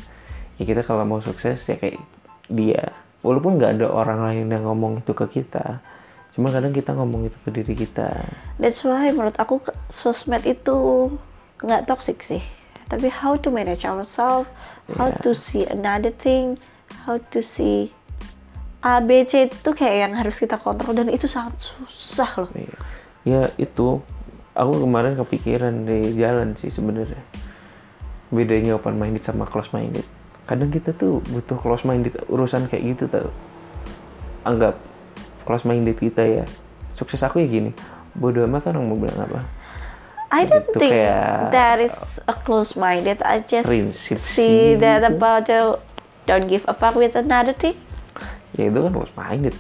ya 0.64 0.72
kita 0.72 0.82
kalau 0.88 1.04
mau 1.04 1.20
sukses 1.20 1.60
ya 1.68 1.76
kayak 1.76 2.00
dia 2.48 2.96
walaupun 3.20 3.60
nggak 3.60 3.84
ada 3.84 3.88
orang 3.92 4.24
lain 4.24 4.48
yang 4.48 4.64
ngomong 4.64 5.04
itu 5.04 5.12
ke 5.12 5.28
kita 5.28 5.84
cuma 6.34 6.50
kadang 6.50 6.72
kita 6.72 6.96
ngomong 6.96 7.28
itu 7.28 7.38
ke 7.44 7.50
diri 7.52 7.76
kita 7.76 8.26
That's 8.58 8.82
why 8.88 9.12
menurut 9.12 9.36
aku 9.38 9.60
sosmed 9.92 10.48
itu 10.48 11.12
nggak 11.64 11.88
toxic 11.88 12.20
sih. 12.22 12.44
Tapi 12.92 13.08
how 13.10 13.40
to 13.40 13.50
manage 13.50 13.88
ourselves, 13.88 14.52
how 15.00 15.10
Yeah. 15.10 15.24
to 15.24 15.32
see 15.34 15.64
another 15.66 16.12
thing, 16.12 16.60
how 17.08 17.18
to 17.32 17.40
see 17.40 17.96
A, 18.84 19.00
B, 19.00 19.24
C 19.24 19.48
itu 19.48 19.72
kayak 19.72 19.98
yang 20.04 20.14
harus 20.20 20.36
kita 20.36 20.60
kontrol 20.60 20.92
dan 20.92 21.08
itu 21.08 21.24
sangat 21.24 21.56
susah 21.64 22.32
loh. 22.36 22.52
Iya. 22.52 22.78
Ya 23.24 23.42
itu 23.56 24.04
aku 24.52 24.74
kemarin 24.84 25.16
kepikiran 25.16 25.88
di 25.88 26.20
jalan 26.20 26.60
sih 26.60 26.68
sebenarnya. 26.68 27.24
Bedanya 28.28 28.76
open 28.76 29.00
minded 29.00 29.24
sama 29.24 29.48
close 29.48 29.72
minded. 29.72 30.04
Kadang 30.44 30.70
kita 30.70 30.92
tuh 30.92 31.24
butuh 31.32 31.56
close 31.56 31.88
minded 31.88 32.16
urusan 32.28 32.68
kayak 32.68 32.84
gitu 32.96 33.08
tau. 33.08 33.30
Anggap 34.44 34.76
close 35.48 35.64
minded 35.64 35.96
kita 35.96 36.24
ya. 36.24 36.46
Sukses 36.94 37.24
aku 37.24 37.40
ya 37.40 37.48
gini. 37.48 37.72
Bodoh 38.14 38.46
amat 38.46 38.70
orang 38.70 38.86
mau 38.86 39.00
bilang 39.00 39.24
apa. 39.24 39.42
I 40.34 40.50
don't 40.50 40.66
Gitu, 40.66 40.82
think 40.82 40.94
kayak- 40.98 41.54
that 41.54 41.78
is 41.78 41.94
a 42.26 42.34
close-minded. 42.34 43.22
I 43.22 43.46
just 43.46 43.70
Prinsip 43.70 44.18
see 44.18 44.74
sih 44.74 44.82
that 44.82 45.06
about 45.06 45.46
the 45.46 45.78
don't 46.26 46.50
give 46.50 46.66
a 46.66 46.74
fuck 46.74 46.98
with 46.98 47.14
another 47.14 47.54
thing. 47.54 47.78
Ya 48.58 48.70
itu 48.74 48.80
kan 48.82 48.92
close 48.98 49.14
minded. 49.14 49.54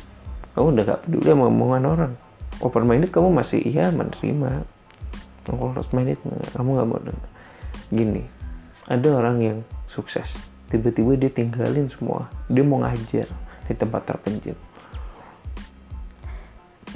Kamu 0.53 0.73
udah 0.73 0.83
gak 0.85 0.99
peduli 1.05 1.29
sama 1.29 1.45
omongan 1.49 1.83
orang. 1.85 2.13
Open 2.61 2.85
minded 2.89 3.13
kamu 3.13 3.29
masih 3.33 3.61
iya 3.61 3.93
menerima. 3.93 4.65
Kalau 5.45 5.77
close 5.77 5.93
minded 5.93 6.17
kamu 6.57 6.69
nggak 6.73 6.87
mau 6.89 7.01
denger. 7.01 7.29
Gini, 7.93 8.23
ada 8.89 9.07
orang 9.13 9.37
yang 9.41 9.57
sukses. 9.85 10.37
Tiba-tiba 10.73 11.13
dia 11.13 11.29
tinggalin 11.29 11.85
semua. 11.85 12.33
Dia 12.49 12.65
mau 12.65 12.81
ngajar 12.81 13.29
di 13.69 13.73
tempat 13.77 14.09
terpencil. 14.09 14.57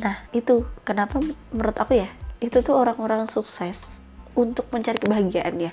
Nah, 0.01 0.17
itu 0.33 0.65
kenapa 0.81 1.21
menurut 1.53 1.77
aku 1.77 2.01
ya, 2.01 2.09
itu 2.41 2.57
tuh 2.65 2.73
orang-orang 2.73 3.29
sukses 3.29 4.01
untuk 4.33 4.65
mencari 4.73 4.97
kebahagiaan 4.97 5.69
ya. 5.69 5.71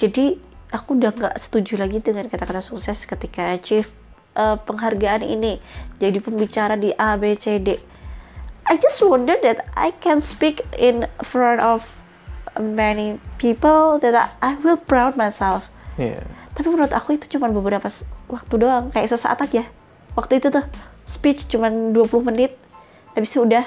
Jadi, 0.00 0.40
aku 0.72 0.96
udah 0.96 1.12
nggak 1.12 1.36
setuju 1.36 1.76
lagi 1.76 2.00
dengan 2.00 2.24
kata-kata 2.24 2.64
sukses 2.64 3.04
ketika 3.04 3.52
achieve 3.52 3.88
eh, 4.36 4.56
penghargaan 4.56 5.20
ini, 5.20 5.60
jadi 6.00 6.24
pembicara 6.24 6.80
di 6.80 6.96
A, 6.96 7.20
B, 7.20 7.36
C, 7.36 7.60
D. 7.60 7.76
I 8.64 8.80
just 8.80 9.00
wonder 9.04 9.36
that 9.44 9.68
I 9.76 9.92
can 10.00 10.24
speak 10.24 10.64
in 10.76 11.04
front 11.20 11.60
of 11.60 11.84
many 12.56 13.20
people 13.36 14.00
that 14.00 14.16
I, 14.16 14.32
I 14.40 14.52
will 14.60 14.80
proud 14.80 15.20
myself. 15.20 15.68
Iya. 16.00 16.39
Tapi 16.54 16.66
menurut 16.66 16.90
aku 16.90 17.16
itu 17.16 17.38
cuma 17.38 17.48
beberapa 17.48 17.86
waktu 18.26 18.54
doang, 18.58 18.90
kayak 18.90 19.10
sesaat 19.10 19.38
aja. 19.40 19.64
Waktu 20.18 20.42
itu 20.42 20.50
tuh 20.50 20.64
speech 21.06 21.46
cuma 21.50 21.70
20 21.70 21.94
menit. 22.26 22.58
Habis 23.14 23.34
itu 23.34 23.46
udah 23.46 23.64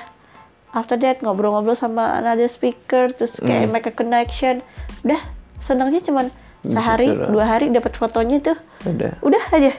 after 0.73 0.97
that 0.99 1.21
ngobrol-ngobrol 1.21 1.77
sama 1.77 2.17
another 2.19 2.49
speaker 2.49 3.13
terus 3.13 3.39
kayak 3.39 3.69
make 3.71 3.87
a 3.87 3.93
connection. 3.93 4.59
Udah, 5.05 5.21
senangnya 5.63 6.03
cuma 6.03 6.27
sehari, 6.63 7.11
dua 7.11 7.45
hari 7.47 7.71
dapat 7.71 7.95
fotonya 7.95 8.39
tuh. 8.43 8.57
Udah. 8.87 9.13
Udah 9.23 9.43
aja. 9.51 9.73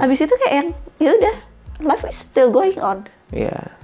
Habis 0.00 0.24
itu 0.24 0.34
kayak 0.38 0.54
yang 0.54 0.68
ya 1.02 1.10
udah, 1.18 1.34
life 1.82 2.04
is 2.06 2.16
still 2.16 2.48
going 2.48 2.78
on. 2.78 3.08
Iya. 3.34 3.74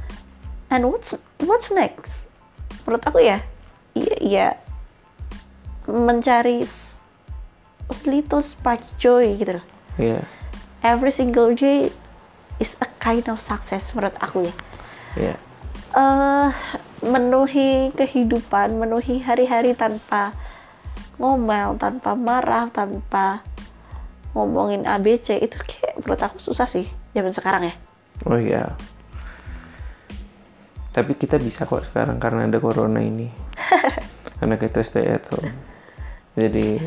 And 0.71 0.87
what's 0.87 1.19
what's 1.43 1.75
next? 1.75 2.31
Menurut 2.87 3.03
aku 3.03 3.19
ya, 3.19 3.43
ya, 3.99 4.17
ya 4.23 4.47
mencari 5.91 6.63
little 8.07 8.43
spark 8.45 8.81
joy 8.97 9.37
gitu 9.37 9.59
loh. 9.59 9.67
Iya. 10.01 10.21
Every 10.81 11.13
single 11.13 11.53
day 11.53 11.93
is 12.61 12.77
a 12.81 12.89
kind 13.01 13.25
of 13.29 13.41
success 13.41 13.93
menurut 13.97 14.17
aku 14.21 14.49
ya. 14.49 14.55
Iya. 15.19 15.37
eh 15.91 16.51
menuhi 17.03 17.91
kehidupan, 17.99 18.79
menuhi 18.79 19.19
hari-hari 19.19 19.75
tanpa 19.75 20.31
ngomel, 21.19 21.75
tanpa 21.83 22.15
marah, 22.15 22.71
tanpa 22.71 23.43
ngomongin 24.33 24.87
ABC 24.87 25.43
itu 25.43 25.59
kayak 25.59 25.99
menurut 25.99 26.21
aku 26.23 26.39
susah 26.39 26.71
sih 26.71 26.87
zaman 27.11 27.35
sekarang 27.35 27.63
ya. 27.67 27.75
Oh 28.29 28.39
iya. 28.39 28.65
Tapi 30.95 31.19
kita 31.19 31.43
bisa 31.43 31.67
kok 31.67 31.87
sekarang 31.91 32.23
karena 32.23 32.47
ada 32.47 32.59
corona 32.63 33.03
ini. 33.03 33.31
karena 34.39 34.57
kita 34.57 34.81
stay 34.87 35.11
at 35.11 35.27
home. 35.31 35.51
Jadi 36.39 36.79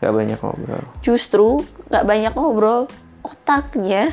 gak 0.00 0.12
banyak 0.12 0.38
ngobrol. 0.40 0.84
Justru 1.00 1.64
nggak 1.88 2.04
banyak 2.04 2.32
ngobrol, 2.36 2.90
otaknya 3.24 4.12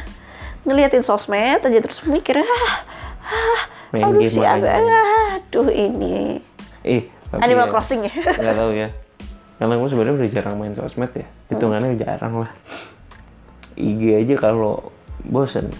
ngeliatin 0.64 1.04
sosmed 1.04 1.60
aja 1.60 1.80
terus 1.84 2.08
mikir 2.08 2.40
ah, 2.40 2.48
ah 3.28 3.62
Main 3.94 4.10
aduh 4.10 4.26
si 4.26 4.42
aduh 4.42 5.70
ini 5.70 6.40
Eh, 6.84 7.08
tapi 7.32 7.40
Animal 7.48 7.68
ya, 7.68 7.72
Crossing 7.72 8.02
ya. 8.04 8.14
Nggak 8.20 8.58
tahu 8.60 8.72
ya. 8.76 8.90
Karena 9.56 9.74
aku 9.80 9.86
sebenarnya 9.88 10.16
udah 10.20 10.30
jarang 10.30 10.56
main 10.60 10.76
sosmed 10.76 11.12
ya. 11.16 11.28
Hitungannya 11.48 11.96
jarang 11.96 12.44
lah. 12.44 12.52
IG 13.80 14.02
aja 14.20 14.36
kalau 14.36 14.92
bosen. 15.24 15.72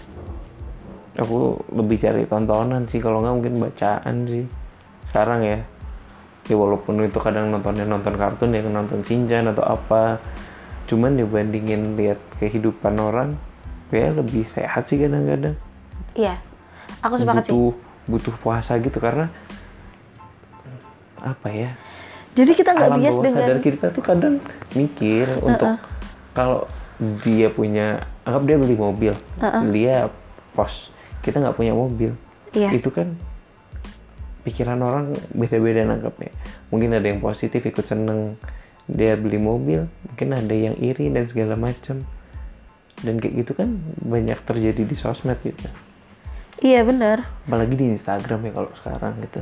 Aku 1.20 1.60
lebih 1.76 2.00
cari 2.00 2.24
tontonan 2.24 2.88
sih. 2.88 3.04
Kalau 3.04 3.20
nggak 3.20 3.34
mungkin 3.36 3.54
bacaan 3.60 4.24
sih. 4.24 4.44
Sekarang 5.12 5.44
ya. 5.44 5.60
Ya 6.44 6.56
walaupun 6.60 7.00
itu 7.00 7.16
kadang 7.20 7.48
nontonnya 7.48 7.88
nonton 7.88 8.14
kartun 8.20 8.52
ya 8.52 8.60
nonton 8.60 9.00
Shinchan 9.00 9.48
atau 9.48 9.64
apa. 9.64 10.20
Cuman 10.84 11.16
dibandingin 11.16 11.96
lihat 11.96 12.20
kehidupan 12.36 13.00
orang, 13.00 13.40
ya 13.88 14.12
lebih 14.12 14.44
sehat 14.52 14.84
sih 14.84 15.00
kadang-kadang. 15.00 15.56
Iya, 16.12 16.36
aku 17.00 17.16
sepakat 17.16 17.48
sih. 17.48 17.52
Butuh 17.56 17.72
butuh 18.04 18.34
puasa 18.44 18.76
gitu 18.76 19.00
karena 19.00 19.32
apa 21.24 21.48
ya? 21.48 21.72
Jadi 22.34 22.52
kita 22.52 22.74
nggak 22.76 22.90
bias 23.00 23.14
bawah 23.16 23.24
dengan 23.24 23.42
sadar 23.46 23.58
kita 23.62 23.86
tuh 23.94 24.02
kadang 24.04 24.34
mikir 24.74 25.24
untuk 25.40 25.78
kalau 26.34 26.66
dia 27.22 27.48
punya 27.48 28.04
anggap 28.26 28.42
dia 28.42 28.56
beli 28.58 28.76
mobil 28.78 29.12
dia 29.70 30.10
pos 30.54 30.90
kita 31.22 31.38
nggak 31.42 31.56
punya 31.58 31.74
mobil 31.74 32.14
Iya. 32.54 32.70
itu 32.70 32.86
kan 32.94 33.18
pikiran 34.44 34.78
orang 34.84 35.16
beda-beda 35.32 35.82
nangkepnya. 35.88 36.30
Mungkin 36.68 36.94
ada 36.94 37.06
yang 37.08 37.18
positif 37.24 37.64
ikut 37.64 37.84
seneng. 37.84 38.36
Dia 38.84 39.16
beli 39.16 39.40
mobil 39.40 39.88
mungkin 40.04 40.28
ada 40.36 40.52
yang 40.52 40.76
iri 40.76 41.08
dan 41.08 41.24
segala 41.24 41.56
macam. 41.56 42.04
Dan 43.00 43.18
kayak 43.18 43.34
gitu 43.44 43.52
kan 43.56 43.80
banyak 44.04 44.38
terjadi 44.44 44.84
di 44.84 44.96
sosmed 44.96 45.40
gitu. 45.40 45.68
Iya 46.64 46.86
benar. 46.86 47.26
apalagi 47.44 47.74
di 47.76 47.92
Instagram 47.92 48.46
ya 48.48 48.52
kalau 48.54 48.70
sekarang 48.76 49.12
gitu. 49.20 49.40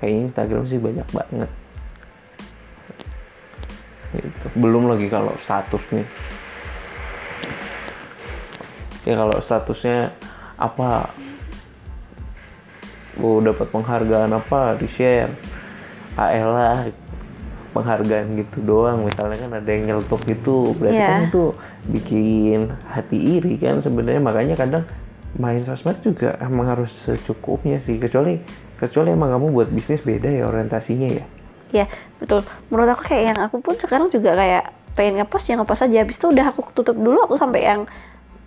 Kayaknya 0.00 0.22
Instagram 0.30 0.64
sih 0.66 0.80
banyak 0.80 1.08
banget. 1.12 1.50
Gitu. 4.12 4.46
belum 4.60 4.92
lagi 4.92 5.08
kalau 5.08 5.32
status 5.40 5.88
nih 5.88 6.04
ya 9.08 9.14
kalau 9.16 9.40
statusnya 9.40 10.12
apa 10.60 11.08
oh 13.18 13.38
dapat 13.38 13.68
penghargaan 13.68 14.30
apa 14.30 14.76
di 14.76 14.86
share 14.86 15.32
aelah 16.14 16.88
penghargaan 17.72 18.36
gitu 18.36 18.60
doang 18.60 19.00
misalnya 19.02 19.36
kan 19.38 19.50
ada 19.56 19.68
yang 19.68 19.84
nyeletuk 19.88 20.20
gitu 20.24 20.76
berarti 20.76 20.96
Iya. 20.96 21.08
kan 21.08 21.20
itu 21.26 21.44
bikin 21.88 22.60
hati 22.86 23.18
iri 23.40 23.56
kan 23.56 23.80
sebenarnya 23.80 24.20
makanya 24.20 24.54
kadang 24.54 24.84
main 25.32 25.64
sosmed 25.64 25.96
juga 26.00 26.36
emang 26.38 26.68
harus 26.68 26.92
secukupnya 26.92 27.80
sih 27.80 27.96
kecuali 27.96 28.36
kecuali 28.76 29.08
emang 29.10 29.32
kamu 29.32 29.46
buat 29.50 29.68
bisnis 29.68 30.04
beda 30.04 30.28
ya 30.28 30.44
orientasinya 30.46 31.10
ya 31.10 31.26
Ya 31.72 31.88
betul. 32.20 32.44
Menurut 32.68 32.92
aku 32.92 33.08
kayak 33.08 33.32
yang 33.32 33.38
aku 33.48 33.64
pun 33.64 33.72
sekarang 33.72 34.12
juga 34.12 34.36
kayak 34.36 34.76
pengen 34.92 35.24
ngepost 35.24 35.48
ya 35.48 35.56
ngepost 35.56 35.80
aja. 35.80 36.04
Habis 36.04 36.20
itu 36.20 36.28
udah 36.28 36.52
aku 36.52 36.68
tutup 36.76 37.00
dulu 37.00 37.16
aku 37.24 37.40
sampai 37.40 37.64
yang 37.64 37.88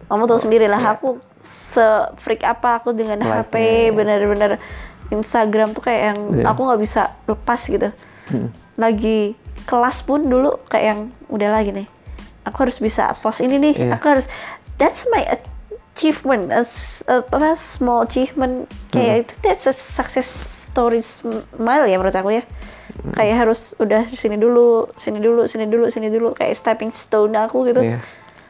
kamu 0.06 0.24
tahu 0.26 0.40
sendiri 0.40 0.66
lah 0.66 0.82
aku 0.92 1.18
se 1.40 1.82
freak 2.16 2.42
apa 2.42 2.80
aku 2.80 2.92
dengan 2.92 3.18
HP 3.20 3.54
bener-bener 3.92 4.58
Instagram 5.08 5.72
tuh 5.72 5.84
kayak 5.84 6.02
yang 6.08 6.20
Iya. 6.32 6.46
aku 6.48 6.62
nggak 6.64 6.82
bisa 6.82 7.02
lepas 7.26 7.62
gitu. 7.62 7.90
Lagi 8.76 9.34
kelas 9.66 10.02
pun 10.02 10.22
dulu 10.24 10.62
kayak 10.66 10.86
yang 10.86 11.00
udah 11.26 11.50
lagi 11.50 11.72
nih 11.72 11.88
aku 12.42 12.58
harus 12.62 12.78
bisa 12.78 13.10
post 13.20 13.40
ini 13.40 13.58
nih 13.58 13.74
Iya. 13.76 13.98
aku 13.98 14.06
harus 14.08 14.30
that's 14.78 15.10
my 15.10 15.26
achievement 15.26 16.50
a, 16.50 16.62
a- 17.08 17.26
apa 17.26 17.54
small 17.56 18.04
achievement. 18.04 18.70
Kayak 18.90 19.16
itu 19.22 19.34
that's 19.42 19.66
a 19.66 19.74
success 19.74 20.28
story 20.70 21.02
smile 21.02 21.86
ya 21.86 21.96
menurut 21.96 22.14
aku 22.14 22.30
ya. 22.32 22.44
Kayak 23.12 23.36
harus 23.42 23.74
udah 23.76 24.06
sini 24.10 24.36
dulu 24.36 24.90
sini 24.94 25.18
dulu 25.18 25.46
sini 25.46 25.66
dulu 25.66 25.86
sini 25.88 26.08
dulu. 26.08 26.34
Kayak 26.34 26.54
stepping 26.56 26.92
stone 26.92 27.34
aku 27.34 27.66
gitu. 27.66 27.82
Iya. 27.82 28.02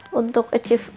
untuk 0.08 0.48
achieve 0.48 0.88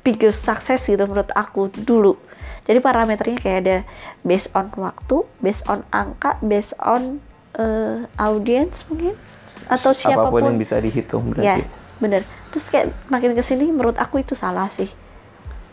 bigger 0.00 0.30
success 0.30 0.86
gitu 0.86 1.04
menurut 1.04 1.28
aku 1.32 1.68
dulu. 1.74 2.16
Jadi 2.64 2.80
parameternya 2.80 3.36
kayak 3.36 3.58
ada 3.60 3.76
based 4.20 4.48
on 4.52 4.72
waktu, 4.74 5.20
based 5.38 5.68
on 5.68 5.84
angka, 5.90 6.40
based 6.40 6.72
on 6.80 7.20
eh, 7.54 8.08
audience 8.16 8.88
mungkin 8.88 9.14
atau 9.64 9.90
apa 9.90 9.96
pun 9.96 10.00
siapa 10.00 10.28
pun. 10.28 10.42
yang 10.42 10.56
bisa 10.56 10.76
dihitung 10.76 11.32
Ya, 11.36 11.60
berarti 11.60 11.62
bener. 11.96 12.20
Terus 12.50 12.66
kayak 12.68 12.86
makin 13.06 13.32
ke 13.32 13.40
sini 13.40 13.68
menurut 13.68 13.96
aku 13.96 14.18
itu 14.18 14.32
salah 14.32 14.68
sih. 14.68 14.88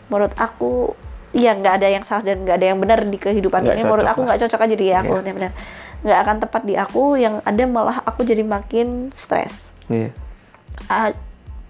Menurut 0.06 0.36
aku 0.36 0.92
ya 1.32 1.56
nggak 1.56 1.80
ada 1.80 1.88
yang 1.88 2.04
salah 2.04 2.20
dan 2.22 2.44
nggak 2.44 2.56
ada 2.60 2.66
yang 2.68 2.78
benar 2.78 3.00
di 3.02 3.16
kehidupan 3.16 3.64
Nggak 3.64 3.74
ini. 3.74 3.82
Menurut 3.82 4.04
aku 4.04 4.20
nggak 4.22 4.38
cocok 4.38 4.60
aja 4.60 4.74
di 4.76 4.86
aku, 4.92 5.12
Iya. 5.12 5.20
benar-benar 5.24 5.52
nggak 6.02 6.18
akan 6.18 6.36
tepat 6.44 6.62
di 6.62 6.74
aku. 6.76 7.02
Yang 7.16 7.34
ada 7.42 7.62
malah 7.64 7.98
aku 8.04 8.20
jadi 8.22 8.44
makin 8.44 9.10
stres 9.12 9.72
iya 9.88 10.08
a- 10.88 11.16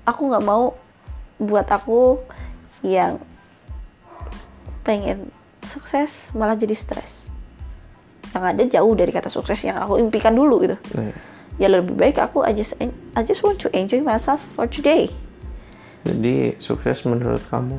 aku 0.04 0.30
nggak 0.30 0.44
mau 0.44 0.74
buat 1.42 1.66
aku 1.68 2.22
yang 2.82 3.18
pengen 4.82 5.30
sukses 5.66 6.30
malah 6.34 6.58
jadi 6.58 6.74
stres. 6.74 7.26
Yang 8.32 8.44
ada 8.44 8.62
jauh 8.78 8.92
dari 8.96 9.12
kata 9.14 9.30
sukses 9.30 9.60
yang 9.62 9.78
aku 9.78 9.98
impikan 9.98 10.34
dulu 10.34 10.62
gitu. 10.62 10.78
Iya. 10.98 11.14
ya 11.60 11.68
lebih 11.68 12.00
baik 12.00 12.16
aku 12.16 12.40
I 12.48 12.56
just 12.56 12.80
I 13.12 13.20
just 13.22 13.44
want 13.44 13.60
to 13.60 13.68
enjoy 13.76 14.00
myself 14.00 14.40
for 14.56 14.64
today. 14.64 15.12
Jadi 16.02 16.58
sukses 16.58 17.06
menurut 17.06 17.44
kamu? 17.46 17.78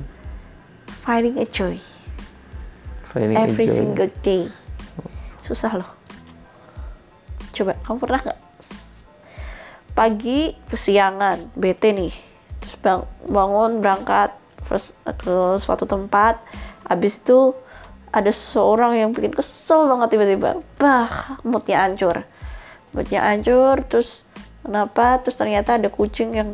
Finding 1.03 1.35
a 1.41 1.47
joy. 1.49 1.81
Finding 3.03 3.35
every 3.35 3.67
enjoy 3.67 3.75
single 3.75 4.11
day. 4.23 4.43
Susah 5.43 5.75
loh. 5.75 5.91
Coba 7.51 7.75
kamu 7.83 7.97
pernah 7.99 8.21
nggak? 8.23 8.39
Pagi 9.93 10.57
kesiangan 10.71 11.53
bete 11.53 11.93
nih 11.93 12.32
terus 12.63 12.79
bang- 12.79 13.07
bangun 13.27 13.83
berangkat 13.83 14.31
first 14.63 14.95
ke 15.03 15.59
suatu 15.59 15.83
tempat. 15.83 16.39
Habis 16.87 17.19
itu 17.19 17.51
ada 18.13 18.31
seorang 18.31 18.95
yang 18.95 19.09
bikin 19.11 19.35
kesel 19.35 19.91
banget 19.91 20.15
tiba-tiba. 20.15 20.63
Bah 20.79 21.37
moodnya 21.43 21.83
hancur. 21.83 22.23
Moodnya 22.95 23.27
hancur 23.27 23.83
terus 23.83 24.23
kenapa? 24.63 25.19
Terus 25.19 25.35
ternyata 25.35 25.75
ada 25.75 25.91
kucing 25.91 26.31
yang 26.31 26.49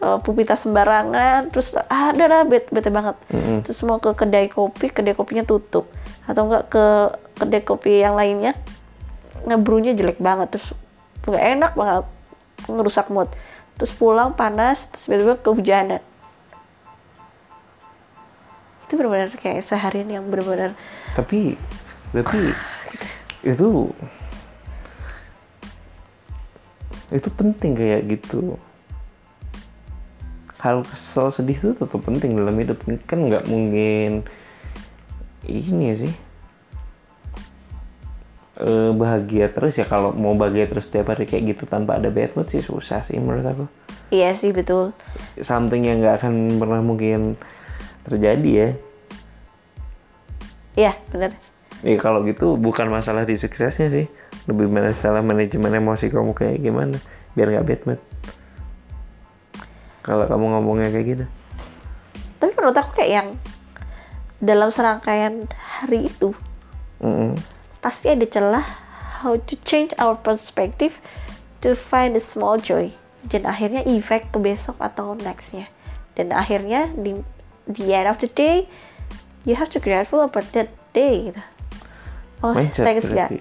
uh, 0.00 0.16
pupita 0.24 0.56
sembarangan. 0.56 1.52
Terus 1.52 1.76
ada 1.76 2.24
lah 2.24 2.42
bet- 2.48 2.72
bete 2.72 2.88
banget. 2.88 3.20
Terus 3.68 3.84
mau 3.84 4.00
ke 4.00 4.16
kedai 4.16 4.48
kopi 4.48 4.88
kedai 4.88 5.12
kopinya 5.12 5.44
tutup. 5.44 5.92
Atau 6.24 6.48
enggak 6.48 6.72
ke 6.72 6.84
kedai 7.36 7.62
kopi 7.66 8.00
yang 8.00 8.16
lainnya 8.16 8.56
ngebrunya 9.44 9.92
jelek 9.92 10.22
banget. 10.22 10.56
Terus 10.56 10.72
nggak 11.28 11.44
enak 11.58 11.72
banget 11.76 12.04
ngerusak 12.68 13.08
mood 13.08 13.28
terus 13.80 13.96
pulang 13.96 14.36
panas 14.36 14.92
terus 14.92 15.08
tiba-tiba 15.08 15.40
kehujanan. 15.40 16.04
Itu 18.84 19.00
benar-benar 19.00 19.32
kayak 19.40 19.64
seharian 19.64 20.12
yang 20.12 20.28
benar-benar 20.28 20.76
tapi 21.16 21.56
tapi 22.12 22.52
itu 23.40 23.88
itu 27.08 27.28
penting 27.32 27.72
kayak 27.74 28.06
gitu. 28.06 28.60
Hal 30.60 30.84
kesel 30.84 31.32
sedih 31.32 31.56
itu 31.56 31.72
tetap 31.72 32.04
penting 32.04 32.36
dalam 32.36 32.52
hidup. 32.60 32.84
Kan 33.08 33.32
nggak 33.32 33.48
mungkin 33.48 34.28
ini 35.48 35.88
sih 35.96 36.29
eh, 38.60 38.90
bahagia 38.92 39.48
terus 39.50 39.80
ya. 39.80 39.88
Kalau 39.88 40.12
mau 40.12 40.36
bahagia 40.36 40.68
terus 40.68 40.86
setiap 40.86 41.16
hari 41.16 41.24
kayak 41.24 41.56
gitu 41.56 41.64
tanpa 41.64 41.96
ada 41.96 42.12
bad 42.12 42.36
mood 42.36 42.46
sih 42.46 42.60
susah 42.60 43.00
sih 43.00 43.16
menurut 43.16 43.44
aku. 43.44 43.64
Iya 44.12 44.36
sih 44.36 44.52
betul. 44.52 44.92
Something 45.40 45.88
yang 45.88 46.04
nggak 46.04 46.22
akan 46.22 46.60
pernah 46.60 46.80
mungkin 46.84 47.40
terjadi 48.04 48.50
ya. 48.50 48.68
Iya 50.78 50.92
benar 51.10 51.34
Ya 51.80 51.96
kalau 51.96 52.20
gitu 52.28 52.60
bukan 52.60 52.92
masalah 52.92 53.24
di 53.24 53.40
suksesnya 53.40 53.88
sih, 53.88 54.04
lebih 54.44 54.68
masalah 54.68 55.24
manajemen 55.24 55.80
emosi 55.80 56.12
kamu 56.12 56.36
kayak 56.36 56.60
gimana, 56.60 57.00
biar 57.32 57.56
nggak 57.56 57.66
bad 57.66 57.80
mood. 57.88 58.00
Kalau 60.04 60.28
kamu 60.28 60.44
ngomongnya 60.60 60.92
kayak 60.92 61.06
gitu, 61.08 61.24
tapi 62.40 62.56
menurut 62.56 62.76
aku 62.76 62.90
kayak 62.96 63.12
yang 63.12 63.28
dalam 64.40 64.72
serangkaian 64.72 65.44
hari 65.60 66.08
itu 66.08 66.32
Mm-mm. 67.04 67.36
Pasti 67.80 68.12
ada 68.12 68.24
celah 68.24 68.66
how 69.20 69.36
to 69.36 69.56
change 69.64 69.92
our 69.96 70.16
perspective 70.16 71.00
to 71.60 71.72
find 71.76 72.16
the 72.16 72.22
small 72.22 72.56
joy 72.56 72.92
dan 73.28 73.44
akhirnya 73.44 73.84
efek 73.84 74.32
ke 74.32 74.38
besok 74.40 74.80
atau 74.80 75.12
nextnya 75.12 75.68
dan 76.16 76.32
akhirnya 76.32 76.88
di 76.92 77.20
the 77.68 77.92
end 77.92 78.08
of 78.08 78.16
the 78.20 78.28
day 78.28 78.64
you 79.44 79.56
have 79.56 79.68
to 79.68 79.76
grateful 79.76 80.20
about 80.20 80.44
that 80.52 80.68
day 80.92 81.28
gitu. 81.28 81.42
oh 82.40 82.52
mindset 82.52 82.84
thanks 82.84 83.08
God 83.08 83.28
berarti. 83.28 83.38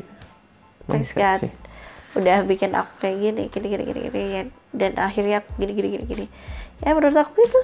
thanks 0.87 1.11
Mindset 1.11 1.19
God 1.19 1.39
sih. 1.47 1.51
udah 2.19 2.37
bikin 2.43 2.71
aku 2.75 2.91
kayak 2.99 3.17
gini 3.21 3.43
gini 3.47 3.67
gini 3.69 3.83
gini 3.85 3.99
gini 4.07 4.21
ya. 4.31 4.43
dan 4.75 4.91
akhirnya 4.97 5.39
aku 5.39 5.49
gini 5.59 5.71
gini 5.73 5.87
gini 5.95 6.05
gini 6.05 6.25
ya 6.83 6.91
menurut 6.91 7.15
aku 7.15 7.39
itu 7.39 7.61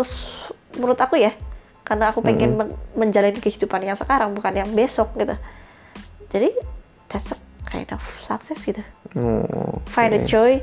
s- 0.00 0.52
menurut 0.76 0.96
aku 0.96 1.16
ya 1.18 1.32
karena 1.88 2.12
aku 2.12 2.20
pengen 2.20 2.54
men- 2.54 2.76
menjalani 2.92 3.40
kehidupan 3.40 3.80
yang 3.80 3.96
sekarang 3.96 4.36
bukan 4.36 4.52
yang 4.52 4.68
besok 4.76 5.08
gitu. 5.16 5.32
Jadi 6.28 6.52
that's 7.08 7.32
a 7.32 7.38
kind 7.64 7.88
of 7.88 8.04
success 8.20 8.60
gitu. 8.62 8.84
Oh, 9.16 9.80
find 9.88 10.12
a 10.12 10.20
joy 10.20 10.60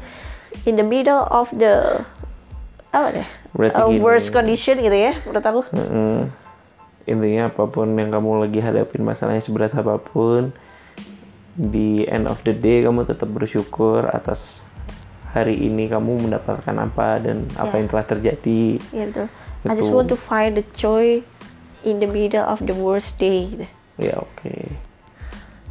in 0.70 0.78
the 0.78 0.86
middle 0.86 1.26
of 1.28 1.50
the 1.50 2.06
apa 2.94 3.10
deh? 3.12 3.28
Uh, 3.74 3.90
worst 3.98 4.30
condition 4.30 4.78
gitu 4.78 4.94
ya 4.94 5.18
menurut 5.26 5.46
aku. 5.46 5.62
Mm-mm. 5.74 6.30
Intinya 7.06 7.50
apa 7.50 7.66
pun 7.66 7.90
yang 7.98 8.14
kamu 8.14 8.46
lagi 8.46 8.60
hadapin 8.62 9.02
masalahnya 9.02 9.42
seberat 9.42 9.74
apa 9.74 9.98
pun, 9.98 10.54
di 11.54 12.06
end 12.06 12.26
of 12.26 12.42
the 12.46 12.54
day 12.54 12.82
kamu 12.82 13.06
tetap 13.06 13.30
bersyukur 13.30 14.06
atas 14.10 14.62
hari 15.32 15.56
ini 15.60 15.88
kamu 15.88 16.28
mendapatkan 16.30 16.76
apa 16.76 17.20
dan 17.20 17.44
apa 17.56 17.76
Ya. 17.76 17.80
yang 17.84 17.88
telah 17.92 18.06
terjadi. 18.08 18.64
ya 18.90 19.06
betul 19.12 19.28
I 19.66 19.74
just 19.74 19.90
want 19.90 20.10
to 20.14 20.18
find 20.20 20.58
the 20.58 20.66
joy 20.78 21.26
in 21.82 21.98
the 22.02 22.10
middle 22.10 22.46
of 22.46 22.62
the 22.62 22.74
worst 22.78 23.18
day 23.18 23.50
gitu. 23.50 23.68
Ya 23.98 24.20
oke. 24.20 24.86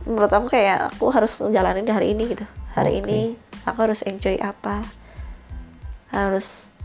menurut 0.04 0.32
aku 0.32 0.52
kayak 0.52 0.92
aku 0.92 1.08
harus 1.08 1.40
jalanin 1.40 1.84
di 1.84 1.92
hari 1.92 2.12
ini 2.12 2.36
gitu. 2.36 2.44
Hari 2.76 3.00
Oke. 3.00 3.08
ini 3.08 3.20
aku 3.64 3.78
harus 3.88 4.04
enjoy 4.04 4.36
apa? 4.36 4.84
Harus 6.12 6.76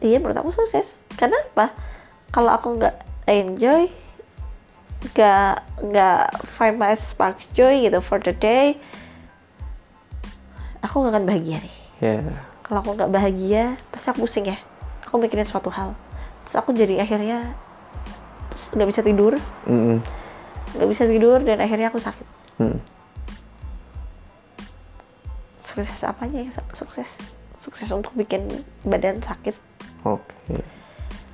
iya 0.00 0.16
menurut 0.16 0.40
aku 0.40 0.50
sukses 0.56 1.04
karena 1.20 1.36
apa? 1.52 1.76
Kalau 2.32 2.50
aku 2.56 2.80
nggak 2.80 2.96
enjoy 3.28 3.92
nggak 5.00 5.54
nggak 5.80 6.24
find 6.44 6.76
my 6.76 6.92
spark 6.92 7.40
joy 7.56 7.88
gitu 7.88 8.04
for 8.04 8.20
the 8.20 8.36
day 8.36 8.76
aku 10.84 11.00
nggak 11.00 11.12
akan 11.16 11.24
bahagia 11.24 11.56
nih. 11.60 11.76
Ya. 12.00 12.20
kalau 12.64 12.80
aku 12.80 12.96
nggak 12.96 13.12
bahagia 13.12 13.76
pasti 13.92 14.08
aku 14.08 14.24
pusing 14.24 14.48
ya. 14.48 14.56
Aku 15.04 15.20
mikirin 15.20 15.44
suatu 15.44 15.68
hal 15.68 15.92
terus 16.50 16.66
aku 16.66 16.74
jadi 16.74 16.98
akhirnya 16.98 17.54
nggak 18.74 18.88
bisa 18.90 19.06
tidur. 19.06 19.38
Nggak 20.74 20.88
bisa 20.90 21.06
tidur 21.06 21.38
dan 21.46 21.62
akhirnya 21.62 21.94
aku 21.94 22.02
sakit. 22.02 22.26
Mm. 22.58 22.82
sukses 25.62 26.02
apanya 26.02 26.42
ya? 26.42 26.50
Su- 26.50 26.74
sukses. 26.82 27.22
Sukses 27.54 27.86
untuk 27.94 28.10
bikin 28.18 28.50
badan 28.82 29.22
sakit. 29.22 29.54
Oke. 30.02 30.58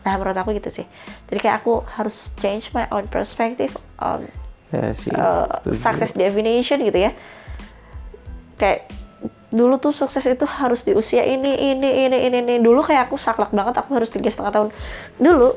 nah 0.04 0.20
menurut 0.20 0.36
aku 0.36 0.52
gitu 0.52 0.68
sih. 0.68 0.86
Jadi 1.32 1.38
kayak 1.40 1.64
aku 1.64 1.80
harus 1.96 2.36
change 2.36 2.76
my 2.76 2.84
own 2.92 3.08
perspective 3.08 3.72
on 3.96 4.28
Ya 4.68 4.92
sih. 4.92 5.08
uh, 5.16 5.48
success 5.72 6.12
definition 6.12 6.84
gitu 6.84 7.08
ya. 7.08 7.16
Kayak 8.60 8.92
dulu 9.46 9.78
tuh 9.78 9.94
sukses 9.94 10.26
itu 10.26 10.42
harus 10.42 10.82
di 10.82 10.90
usia 10.90 11.22
ini 11.22 11.54
ini 11.54 12.06
ini 12.06 12.18
ini 12.26 12.38
ini 12.42 12.54
dulu 12.58 12.82
kayak 12.82 13.06
aku 13.06 13.14
saklek 13.14 13.54
banget 13.54 13.78
aku 13.78 13.94
harus 13.94 14.10
tiga 14.10 14.26
setengah 14.26 14.52
tahun 14.52 14.68
dulu 15.16 15.50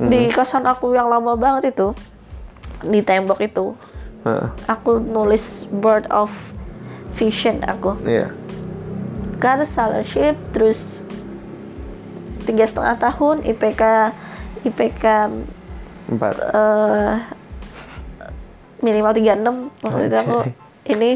di 0.00 0.28
kosan 0.28 0.64
aku 0.64 0.92
yang 0.92 1.08
lama 1.08 1.36
banget 1.36 1.72
itu 1.72 1.92
di 2.80 3.00
tembok 3.00 3.40
itu 3.40 3.72
Heeh. 4.24 4.48
aku 4.64 5.00
nulis 5.00 5.64
bird 5.70 6.04
of 6.08 6.28
vision 7.12 7.64
aku 7.64 7.96
Iya. 8.04 8.28
got 9.36 9.60
a 9.60 9.66
scholarship 9.66 10.36
terus 10.52 11.04
tiga 12.44 12.64
setengah 12.64 12.96
tahun 12.98 13.44
IPK 13.44 13.82
IPK 14.64 15.04
Empat. 16.10 16.34
eh 16.36 17.16
minimal 18.80 19.12
36 19.12 19.84
waktu 19.84 20.02
itu 20.08 20.16
aku 20.18 20.38
ini 20.88 21.10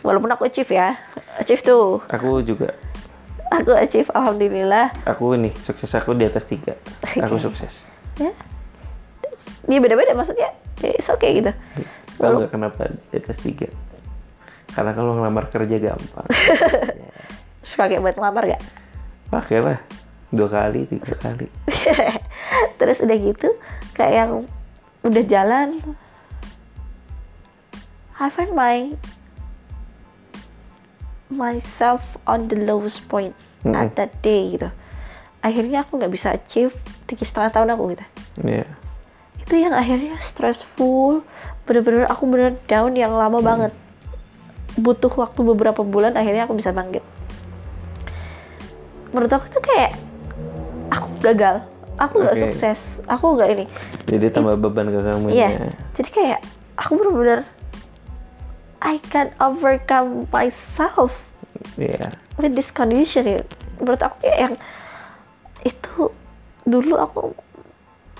walaupun 0.00 0.30
aku 0.30 0.46
achieve 0.46 0.70
ya 0.70 0.96
achieve 1.36 1.60
tuh 1.60 2.00
Aku 2.08 2.40
juga. 2.40 2.72
aku 3.50 3.74
achieve 3.74 4.08
alhamdulillah 4.10 4.94
Aku 5.04 5.34
ini 5.34 5.50
sukses 5.56 5.90
aku 5.92 6.14
di 6.14 6.24
atas 6.24 6.46
tiga. 6.46 6.74
Aku 7.24 7.36
sukses. 7.36 7.82
ya 8.16 8.30
dia 9.64 9.78
beda-beda 9.80 10.12
maksudnya 10.12 10.52
ya 10.78 10.90
it's 10.92 11.08
okay 11.08 11.40
gitu 11.40 11.52
Tahu 12.20 12.44
nggak 12.44 12.52
kenapa 12.52 12.92
di 13.08 13.16
atas 13.16 13.40
tiga? 13.40 13.64
Karena 14.70 14.92
kalau 14.92 15.16
ngelamar 15.16 15.48
kerja 15.48 15.76
gampang. 15.80 16.28
terus 17.64 17.74
pakai 17.74 17.96
buat 17.98 18.12
ngelamar 18.14 18.44
gak 18.46 18.62
Pakailah 19.32 19.80
dua 20.28 20.46
kali, 20.46 20.84
tiga 20.86 21.16
kali. 21.16 21.48
terus 22.78 23.00
udah 23.00 23.16
gitu 23.16 23.48
kayak 23.96 24.14
yang 24.14 24.32
udah 25.00 25.24
jalan 25.24 25.68
I 28.20 28.28
find 28.28 28.52
my 28.52 28.92
myself 31.30 32.18
on 32.26 32.50
the 32.50 32.58
lowest 32.58 33.06
point 33.06 33.32
at 33.64 33.94
that 33.96 34.12
day 34.20 34.58
gitu. 34.58 34.68
Akhirnya 35.40 35.86
aku 35.86 35.96
nggak 35.96 36.12
bisa 36.12 36.36
achieve 36.36 36.74
tiga 37.08 37.24
setengah 37.24 37.50
tahun 37.54 37.68
aku 37.74 37.82
gitu. 37.96 38.06
Iya. 38.44 38.66
itu 39.40 39.66
yang 39.66 39.74
akhirnya 39.74 40.14
stressful 40.22 41.26
bener-bener 41.66 42.06
aku 42.06 42.22
bener 42.30 42.54
down 42.70 42.94
yang 42.94 43.10
lama 43.14 43.42
banget. 43.42 43.72
Butuh 44.78 45.10
waktu 45.10 45.42
beberapa 45.42 45.82
bulan 45.82 46.14
akhirnya 46.14 46.46
aku 46.46 46.54
bisa 46.54 46.70
bangkit. 46.70 47.02
Menurut 49.10 49.32
aku 49.32 49.50
tuh 49.50 49.62
kayak 49.64 49.98
aku 50.90 51.08
gagal. 51.24 51.66
Aku 51.98 52.22
nggak 52.22 52.36
Oke. 52.38 52.42
sukses. 52.46 53.02
Aku 53.10 53.34
nggak 53.34 53.48
ini. 53.58 53.64
Jadi 54.06 54.26
tambah 54.30 54.54
beban 54.54 54.86
ke 54.88 55.00
kamu 55.02 55.26
iya. 55.34 55.48
ya. 55.50 55.70
jadi 55.98 56.10
kayak 56.10 56.40
aku 56.78 56.96
bener-bener 56.96 57.40
I 58.80 58.98
can 59.12 59.32
overcome 59.38 60.26
myself 60.32 61.28
Iya. 61.76 62.16
with 62.40 62.56
this 62.56 62.72
condition 62.72 63.24
ya. 63.28 63.40
menurut 63.80 64.00
aku 64.00 64.16
kayak 64.24 64.38
yang 64.40 64.54
itu 65.64 66.12
dulu 66.64 66.94
aku 66.96 67.32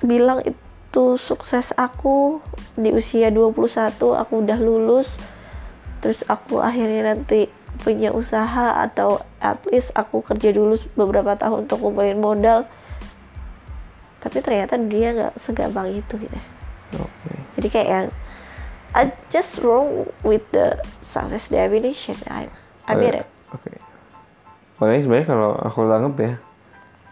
bilang 0.04 0.40
itu 0.44 1.04
sukses 1.16 1.72
aku 1.76 2.40
di 2.76 2.92
usia 2.92 3.28
21 3.32 3.96
aku 3.96 4.32
udah 4.44 4.58
lulus 4.60 5.16
terus 6.00 6.24
aku 6.28 6.60
akhirnya 6.64 7.12
nanti 7.12 7.48
punya 7.80 8.12
usaha 8.12 8.80
atau 8.84 9.20
at 9.40 9.60
least 9.68 9.92
aku 9.96 10.20
kerja 10.20 10.52
dulu 10.52 10.76
beberapa 10.96 11.36
tahun 11.36 11.68
untuk 11.68 11.80
ngumpulin 11.80 12.20
modal 12.20 12.68
tapi 14.20 14.44
ternyata 14.44 14.76
dia 14.76 15.16
nggak 15.16 15.34
segampang 15.40 15.96
itu 15.96 16.14
gitu 16.20 16.38
Oke. 17.00 17.32
jadi 17.56 17.68
kayak 17.72 17.88
yang 17.88 18.08
I 18.90 19.10
just 19.28 19.62
wrong 19.62 20.06
with 20.20 20.42
the 20.50 20.78
success 21.00 21.46
definition 21.46 22.18
I 22.26 22.50
I 22.84 22.94
made 22.94 23.16
it 23.16 23.28
Oke. 23.50 23.70
Makanya 24.78 25.02
sebenarnya 25.02 25.26
kalau 25.28 25.50
aku 25.54 25.78
tanggap 25.84 26.14
ya, 26.16 26.32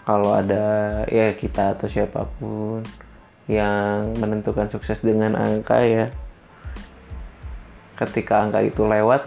kalau 0.02 0.30
ada 0.32 0.64
ya 1.06 1.34
kita 1.34 1.76
atau 1.76 1.84
siapa 1.84 2.24
pun 2.38 2.80
yang 3.44 4.16
menentukan 4.16 4.66
sukses 4.66 5.00
dengan 5.00 5.36
angka 5.36 5.80
ya, 5.80 6.08
ketika 7.98 8.40
angka 8.40 8.60
itu 8.62 8.82
lewat, 8.82 9.26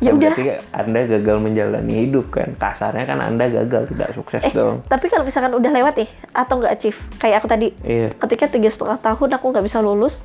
Ya 0.00 0.16
udah. 0.16 0.32
berarti 0.32 0.44
anda 0.72 1.00
gagal 1.04 1.36
menjalani 1.36 2.08
hidup 2.08 2.32
kan. 2.32 2.56
Kasarnya 2.56 3.04
kan 3.04 3.20
anda 3.20 3.44
gagal 3.44 3.92
tidak 3.92 4.16
sukses 4.16 4.40
Eh, 4.40 4.52
dong. 4.54 4.80
tapi 4.88 5.12
kalau 5.12 5.28
misalkan 5.28 5.52
udah 5.52 5.68
lewat 5.68 5.94
nih 6.00 6.08
atau 6.32 6.56
nggak 6.56 6.72
achieve, 6.72 6.96
kayak 7.20 7.44
aku 7.44 7.48
tadi, 7.50 7.68
Iya. 7.84 8.16
ketika 8.16 8.48
tiga 8.48 8.72
setengah 8.72 8.96
tahun 8.96 9.28
aku 9.36 9.44
nggak 9.52 9.66
bisa 9.66 9.84
lulus, 9.84 10.24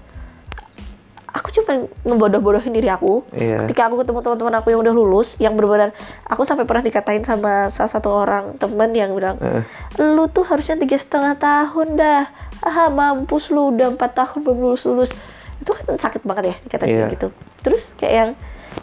aku 1.36 1.52
cuma 1.52 1.84
ngebodoh-bodohin 2.08 2.72
diri 2.72 2.88
aku. 2.88 3.28
Iya. 3.36 3.68
Ketika 3.68 3.92
aku 3.92 4.00
ketemu 4.00 4.24
teman-teman 4.24 4.56
aku 4.56 4.68
yang 4.72 4.80
udah 4.80 4.94
lulus, 4.96 5.36
yang 5.36 5.60
benar-benar, 5.60 5.92
aku 6.24 6.48
sampai 6.48 6.64
pernah 6.64 6.80
dikatain 6.80 7.28
sama 7.28 7.68
salah 7.70 7.92
satu 7.92 8.08
orang 8.08 8.56
teman 8.56 8.96
yang 8.96 9.12
bilang, 9.12 9.36
Eh. 9.44 9.62
lu 10.00 10.32
tuh 10.32 10.48
harusnya 10.48 10.80
tiga 10.80 10.96
setengah 10.96 11.36
tahun 11.36 12.00
dah, 12.00 12.24
ah 12.64 12.88
mampus 12.88 13.52
lu 13.52 13.76
udah 13.76 13.92
empat 13.92 14.16
tahun 14.16 14.48
belum 14.48 14.58
lulus 14.64 14.88
lulus. 14.88 15.12
Itu 15.60 15.76
kan 15.76 16.00
sakit 16.00 16.24
banget 16.24 16.44
ya 16.46 16.56
dikatain 16.64 16.88
Iya. 16.88 16.98
kayak 17.04 17.14
gitu. 17.20 17.28
Terus 17.62 17.84
kayak 18.00 18.16
yang 18.16 18.32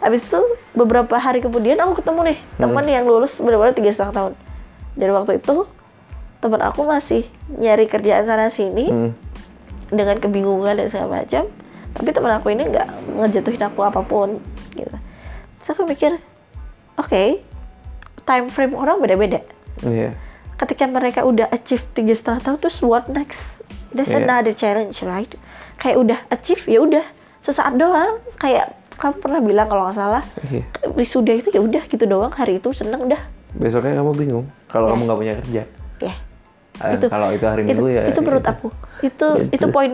Habis 0.01 0.25
itu 0.25 0.41
beberapa 0.73 1.21
hari 1.21 1.37
kemudian 1.37 1.77
aku 1.77 2.01
ketemu 2.01 2.33
nih 2.33 2.37
teman 2.57 2.81
yang 2.89 3.05
lulus 3.05 3.37
benar-benar 3.37 3.77
tiga 3.77 3.93
setengah 3.93 4.13
tahun. 4.13 4.33
Dan 4.97 5.09
waktu 5.13 5.37
itu 5.37 5.69
teman 6.41 6.61
aku 6.65 6.81
masih 6.81 7.29
nyari 7.47 7.85
kerjaan 7.85 8.25
sana 8.25 8.49
sini 8.49 8.89
Hmm. 8.89 9.11
dengan 9.93 10.17
kebingungan 10.17 10.81
dan 10.81 10.89
segala 10.89 11.21
macam. 11.21 11.45
Tapi 11.93 12.09
teman 12.09 12.33
aku 12.33 12.49
ini 12.49 12.65
nggak 12.65 12.87
ngejatuhin 13.15 13.63
aku 13.63 13.79
apa 13.81 14.01
pun 14.01 14.41
gitu. 14.71 14.95
Terus 15.57 15.69
aku 15.69 15.85
mikir, 15.85 16.17
oke, 16.95 17.23
time 18.21 18.47
frame 18.47 18.73
orang 18.73 18.97
beda-beda. 18.97 19.39
Iya. 19.81 20.17
Ketika 20.55 20.85
mereka 20.85 21.21
udah 21.21 21.49
achieve 21.49 21.83
tiga 21.91 22.13
setengah 22.13 22.41
tahun, 22.41 22.57
terus 22.59 22.77
what 22.79 23.05
next? 23.07 23.61
There's 23.89 24.09
Iya. 24.09 24.21
another 24.21 24.51
challenge, 24.51 24.97
right? 25.03 25.29
Kayak 25.75 25.97
udah 25.99 26.19
achieve 26.29 26.63
ya 26.65 26.79
udah 26.79 27.05
sesaat 27.39 27.75
doang. 27.75 28.17
Kayak 28.35 28.73
kamu 28.93 29.13
pernah 29.19 29.39
bilang 29.39 29.67
kalau 29.67 29.83
nggak 29.85 29.95
salah 29.95 30.23
Iya. 30.43 30.63
wisuda 30.91 31.33
itu 31.33 31.49
ya 31.49 31.59
udah 31.59 31.83
gitu 31.83 32.05
doang 32.05 32.29
hari 32.29 32.57
itu 32.57 32.69
seneng 32.71 33.03
udah 33.03 33.17
Besoknya 33.51 33.93
kamu 33.95 34.13
bingung 34.15 34.45
kalau 34.67 34.85
Ya. 34.85 34.91
kamu 34.91 35.01
nggak 35.03 35.19
punya 35.19 35.33
kerja. 35.39 35.63
ya 35.99 36.13
Eh, 36.83 36.97
kalau 37.03 37.29
itu 37.29 37.41
hari 37.43 37.61
itu, 37.63 37.69
Minggu 37.69 37.85
ya. 37.87 38.01
itu 38.03 38.19
menurut 38.19 38.41
gitu. 38.41 38.51
aku 38.51 38.67
itu 38.99 39.27
Gitu. 39.45 39.49
itu 39.51 39.65
poin 39.69 39.91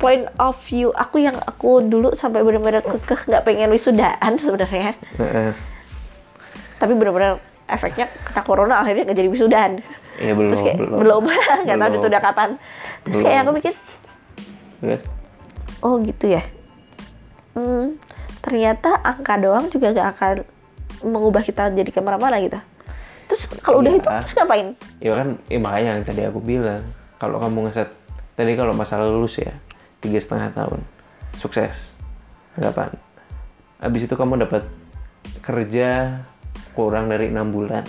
point 0.00 0.24
of 0.36 0.56
view 0.64 0.90
aku 0.90 1.20
yang 1.20 1.36
aku 1.38 1.84
dulu 1.84 2.10
sampai 2.12 2.40
benar-benar 2.40 2.80
kekeh 2.80 3.28
nggak 3.28 3.44
pengen 3.44 3.68
wisudaan 3.68 4.34
sebenarnya 4.34 4.96
Heeh. 5.14 5.52
tapi 6.76 6.96
benar-benar 6.96 7.36
efeknya 7.68 8.08
kena 8.24 8.42
corona 8.42 8.74
akhirnya 8.80 9.04
nggak 9.06 9.18
jadi 9.18 9.30
wisudaan 9.30 9.72
Iya 10.16 10.32
belum. 10.34 10.48
terus 10.50 10.60
kayak 10.62 10.76
belum. 10.76 10.96
belum 10.98 11.22
nggak 11.64 11.76
tahu 11.78 11.90
itu 11.94 12.06
udah 12.08 12.22
kapan 12.22 12.48
terus 13.02 13.14
Belum. 13.14 13.26
kayak 13.26 13.40
aku 13.40 13.52
mikir 13.54 13.74
Terus? 14.80 15.02
oh 15.80 15.94
gitu 16.00 16.26
ya 16.26 16.42
hmm, 17.52 18.00
ternyata 18.40 18.90
angka 18.98 19.36
doang 19.36 19.68
juga 19.68 19.92
nggak 19.92 20.08
akan 20.10 20.34
mengubah 21.02 21.40
kita 21.40 21.68
jadi 21.70 21.88
ke 21.88 22.00
mana-mana 22.00 22.40
gitu 22.40 22.56
terus 23.28 23.46
kalau 23.60 23.80
udah 23.80 23.92
Iya. 23.92 24.00
itu 24.00 24.08
terus 24.24 24.34
ngapain 24.34 24.66
Ya 24.98 25.12
kan, 25.14 25.28
ya 25.46 25.56
makanya 25.56 25.90
yang 25.94 26.04
tadi 26.04 26.20
aku 26.24 26.40
bilang, 26.40 26.82
kalau 27.16 27.38
kamu 27.38 27.64
ngeset, 27.64 27.88
tadi 28.34 28.52
kalau 28.52 28.74
masalah 28.74 29.08
lulus 29.08 29.40
ya, 29.40 29.54
tiga 30.00 30.18
setengah 30.18 30.50
tahun, 30.56 30.80
sukses, 31.36 31.94
kapan? 32.56 32.96
Habis 33.80 34.08
itu 34.08 34.14
kamu 34.16 34.44
dapat 34.44 34.68
kerja 35.40 36.20
kurang 36.76 37.08
dari 37.08 37.28
enam 37.32 37.52
bulan. 37.52 37.84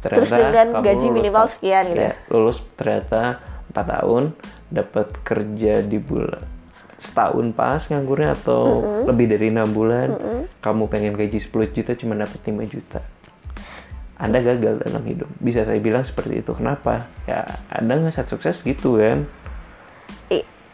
Terus 0.00 0.30
dengan 0.32 0.76
kamu 0.76 0.84
gaji 0.84 1.06
lulus 1.08 1.16
minimal 1.18 1.44
sekian 1.50 1.84
gitu. 1.90 2.04
ya, 2.04 2.12
lulus 2.30 2.58
ternyata 2.78 3.42
empat 3.72 3.86
tahun, 3.90 4.24
dapat 4.70 5.06
kerja 5.24 5.82
di 5.82 5.98
bulan 5.98 6.56
setahun 6.96 7.52
pas 7.52 7.80
nganggurnya 7.92 8.40
atau 8.40 8.80
lebih 9.04 9.28
dari 9.28 9.52
enam 9.52 9.68
bulan, 9.68 10.16
kamu 10.64 10.88
pengen 10.88 11.12
gaji 11.12 11.38
10 11.38 11.76
juta 11.76 11.92
cuma 11.92 12.16
dapat 12.16 12.40
5 12.40 12.72
juta. 12.72 13.00
Anda 14.16 14.40
gagal 14.40 14.80
dalam 14.80 15.04
hidup. 15.04 15.28
Bisa 15.36 15.68
saya 15.68 15.76
bilang 15.76 16.00
seperti 16.00 16.40
itu. 16.40 16.56
Kenapa? 16.56 17.04
Ya, 17.28 17.44
Anda 17.68 18.00
ngeset 18.00 18.32
sukses 18.32 18.64
gitu 18.64 18.96
kan. 18.96 19.28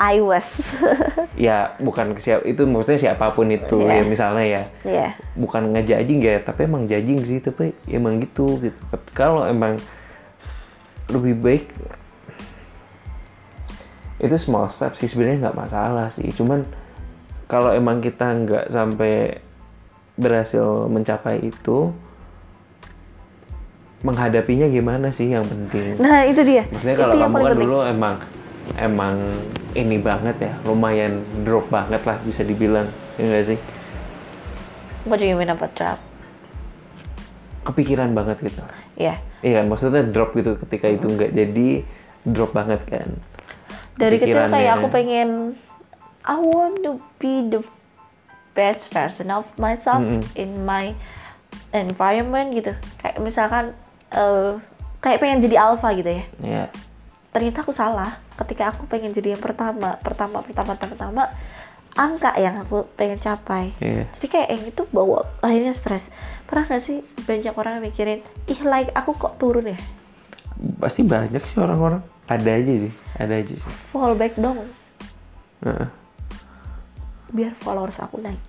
I- 0.03 0.19
was 0.19 0.59
Ya, 1.47 1.79
bukan 1.79 2.19
siapa 2.19 2.43
itu 2.43 2.67
maksudnya 2.67 2.99
siapa 2.99 3.31
pun 3.31 3.47
itu 3.49 3.79
Iya. 3.87 4.03
ya 4.03 4.05
misalnya 4.05 4.45
ya. 4.45 4.63
ya 4.83 5.09
Bukan 5.39 5.71
ngejajing 5.71 6.19
ya, 6.19 6.43
tapi 6.43 6.67
emang 6.67 6.91
jajing 6.91 7.23
sih, 7.23 7.39
tapi 7.39 7.71
emang 7.87 8.19
gitu 8.19 8.59
gitu. 8.59 8.79
Kalau 9.15 9.47
emang 9.47 9.79
lebih 11.07 11.39
baik 11.39 11.65
itu 14.19 14.37
small 14.39 14.71
step 14.71 14.95
sih 14.95 15.07
sebenarnya 15.07 15.51
nggak 15.51 15.59
masalah 15.59 16.07
sih. 16.11 16.27
Cuman 16.31 16.63
kalau 17.47 17.71
emang 17.71 17.99
kita 17.99 18.27
nggak 18.33 18.65
sampai 18.71 19.39
berhasil 20.15 20.87
mencapai 20.87 21.43
itu, 21.43 21.91
menghadapinya 24.03 24.67
gimana 24.67 25.15
sih 25.15 25.31
yang 25.31 25.47
penting. 25.47 25.95
nah 26.03 26.27
itu 26.27 26.43
dia 26.43 26.67
Maksudnya 26.71 26.97
kalau 26.99 27.15
kamu 27.15 27.37
kan 27.39 27.55
dulu 27.55 27.79
emang 27.87 28.15
emang 28.79 29.19
ini 29.73 29.99
banget 29.99 30.37
ya, 30.41 30.53
lumayan 30.65 31.25
drop 31.45 31.69
banget 31.69 32.03
lah 32.05 32.17
bisa 32.23 32.43
dibilang, 32.47 32.89
ya 33.19 33.25
nggak 33.29 33.47
sih? 33.55 33.59
you 35.07 35.35
mean 35.35 35.51
about 35.51 35.75
trap 35.75 35.99
Kepikiran 37.63 38.11
banget 38.15 38.43
gitu. 38.43 38.63
ya 38.99 39.23
Iya 39.43 39.63
kan, 39.63 39.67
maksudnya 39.71 40.03
drop 40.07 40.35
gitu 40.35 40.59
ketika 40.67 40.87
itu 40.91 41.07
nggak 41.07 41.31
jadi 41.35 41.69
drop 42.23 42.55
banget 42.55 42.83
kan. 42.87 43.09
dari 43.99 44.19
kecil 44.19 44.51
kayak 44.51 44.79
aku 44.79 44.89
pengen 44.91 45.59
I 46.23 46.39
want 46.39 46.87
to 46.87 47.03
be 47.19 47.43
the 47.51 47.67
best 48.55 48.95
version 48.95 49.31
of 49.31 49.47
myself 49.59 50.03
in 50.39 50.63
my 50.63 50.95
environment 51.75 52.55
gitu. 52.55 52.79
Kayak 53.03 53.19
misalkan 53.19 53.65
eh, 54.15 54.59
kayak 55.03 55.19
pengen 55.19 55.43
jadi 55.43 55.57
alpha 55.59 55.91
gitu 55.99 56.11
ya. 56.15 56.25
Ya 56.43 56.65
ternyata 57.33 57.65
aku 57.65 57.73
salah. 57.73 58.21
Ketika 58.37 58.71
aku 58.71 58.85
pengen 58.87 59.17
jadi 59.17 59.35
yang 59.35 59.43
pertama 59.43 59.97
pertama 59.99 60.45
pertama 60.45 60.77
pertama 60.77 61.23
angka 61.97 62.37
yang 62.41 62.61
aku 62.61 62.89
pengen 62.97 63.21
capai. 63.21 63.73
Iya. 63.81 64.09
jadi 64.17 64.27
kayak 64.29 64.49
yang 64.49 64.65
itu 64.69 64.83
bawa 64.93 65.25
akhirnya 65.41 65.73
stres. 65.77 66.13
Pernah 66.49 66.69
gak 66.69 66.85
sih 66.85 67.01
banyak 67.25 67.53
orang 67.57 67.81
yang 67.81 67.85
mikirin 67.89 68.21
ih 68.49 68.61
like 68.65 68.93
aku 68.93 69.17
kok 69.17 69.37
turun 69.41 69.73
ya? 69.73 69.79
Pasti 70.79 71.05
banyak 71.05 71.41
sih 71.43 71.59
orang-orang. 71.61 72.05
Ada 72.29 72.61
aja 72.61 72.73
sih 72.87 72.93
ada 73.19 73.35
aja 73.37 73.55
sih. 73.57 73.73
Fall 73.93 74.15
back 74.17 74.37
dong. 74.41 74.69
Heeh. 75.65 75.89
biar 77.33 77.57
followers 77.65 77.97
aku 77.97 78.21
naik. 78.21 78.41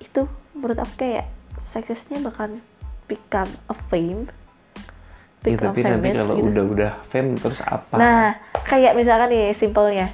Itu 0.00 0.24
menurut 0.56 0.80
aku 0.80 0.96
kayak 0.96 1.28
suksesnya 1.60 2.24
bakal 2.24 2.56
become 3.04 3.52
a 3.68 3.76
fame 3.76 4.32
Ya, 5.44 5.52
become 5.60 5.76
tapi 5.76 5.80
nanti 5.84 6.08
kalau 6.16 6.34
gitu. 6.40 6.48
udah 6.48 6.64
udah 6.72 6.92
fame 7.04 7.36
terus 7.36 7.60
apa 7.60 7.94
Nah, 8.00 8.32
kayak 8.64 8.96
misalkan 8.96 9.28
nih 9.28 9.52
simpelnya, 9.52 10.08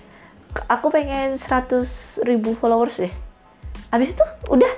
aku 0.66 0.90
pengen 0.90 1.38
100 1.38 2.26
ribu 2.26 2.58
followers 2.58 2.98
deh. 2.98 3.14
Habis 3.94 4.18
itu 4.18 4.24
udah 4.50 4.72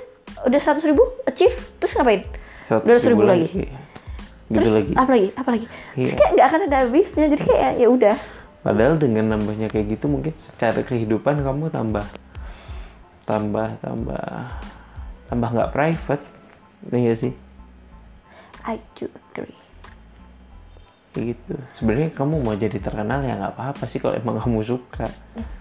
udah 0.45 0.61
100 0.61 0.85
ribu 0.93 1.01
achieve, 1.25 1.57
terus 1.81 1.97
ngapain? 1.97 2.29
100 2.61 2.85
200 2.85 3.13
ribu 3.17 3.25
lagi. 3.25 3.49
gitu 4.53 4.61
terus 4.61 4.73
lagi 4.77 4.93
apa 4.93 5.11
lagi? 5.17 5.29
Apa 5.33 5.49
lagi? 5.57 5.67
Terus 5.97 6.13
Iya. 6.13 6.17
kayak 6.21 6.31
nggak 6.37 6.49
akan 6.53 6.61
ada 6.69 6.77
habisnya. 6.85 7.25
Jadi 7.33 7.43
kayak 7.49 7.73
ya 7.81 7.89
udah. 7.89 8.17
Padahal 8.61 8.95
dengan 9.01 9.25
nambahnya 9.33 9.73
kayak 9.73 9.97
gitu 9.97 10.07
mungkin 10.07 10.37
secara 10.37 10.85
kehidupan 10.85 11.41
kamu 11.41 11.73
tambah 11.73 12.05
tambah 13.25 13.81
tambah 13.81 14.27
tambah 15.27 15.49
nggak 15.49 15.71
private, 15.73 16.25
iya 16.93 17.15
sih 17.17 17.33
I 18.63 18.77
do 18.95 19.09
agree. 19.33 19.62
Gitu. 21.15 21.55
Sebenarnya 21.77 22.11
kamu 22.11 22.41
mau 22.41 22.55
jadi 22.55 22.77
terkenal 22.77 23.21
ya 23.21 23.37
nggak 23.37 23.53
apa-apa 23.55 23.85
sih 23.85 23.99
kalau 23.99 24.17
emang 24.17 24.41
kamu 24.41 24.61
suka. 24.63 25.05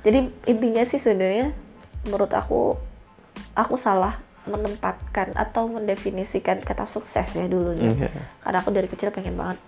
Jadi 0.02 0.32
intinya 0.46 0.84
sih 0.84 0.96
sebenarnya 0.96 1.52
menurut 2.04 2.32
aku 2.32 2.80
aku 3.54 3.76
salah 3.76 4.18
menempatkan 4.42 5.36
atau 5.36 5.68
mendefinisikan 5.68 6.60
kata 6.60 6.88
sukses 6.88 7.28
ya 7.30 7.46
dulunya. 7.46 7.92
Iya. 7.94 8.10
Karena 8.42 8.58
aku 8.58 8.70
dari 8.72 8.88
kecil 8.88 9.12
pengen 9.12 9.36
banget 9.36 9.60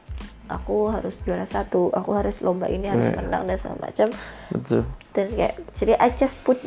aku 0.44 0.92
harus 0.92 1.16
juara 1.24 1.48
satu, 1.48 1.88
aku 1.92 2.12
harus 2.14 2.44
lomba 2.44 2.68
ini 2.68 2.88
harus 2.88 3.08
Iya. 3.08 3.16
menang 3.20 3.48
dan 3.48 3.58
segala 3.58 3.80
macam. 3.84 4.08
Betul. 4.52 4.82
dan 5.14 5.30
kayak 5.30 5.56
jadi 5.78 5.94
I 6.02 6.10
just 6.10 6.42
put 6.42 6.58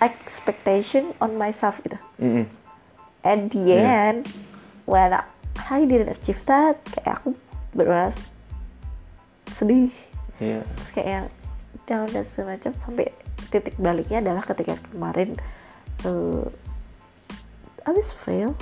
expectation 0.00 1.12
on 1.20 1.36
myself 1.36 1.80
gitu 1.84 2.00
Mm-mm. 2.16 2.48
at 3.20 3.40
the 3.48 3.60
Iya. 3.62 3.84
end 4.10 4.20
when 4.84 5.12
I 5.68 5.80
didn't 5.84 6.08
achieve 6.10 6.40
that 6.48 6.80
kayak 6.88 7.20
aku 7.20 7.36
benar 7.74 8.14
sedih. 9.50 9.92
Iya. 10.42 10.66
terus 10.74 10.90
kayak 10.90 11.08
yang 11.10 11.26
down 11.86 12.06
dan 12.10 12.26
segala 12.26 12.58
macam 12.58 12.72
sampai 12.82 13.06
titik 13.54 13.78
baliknya 13.78 14.18
adalah 14.18 14.42
ketika 14.42 14.74
kemarin 14.90 15.38
uh, 16.02 16.42
I 17.86 17.90
was 17.94 18.10
fail 18.10 18.58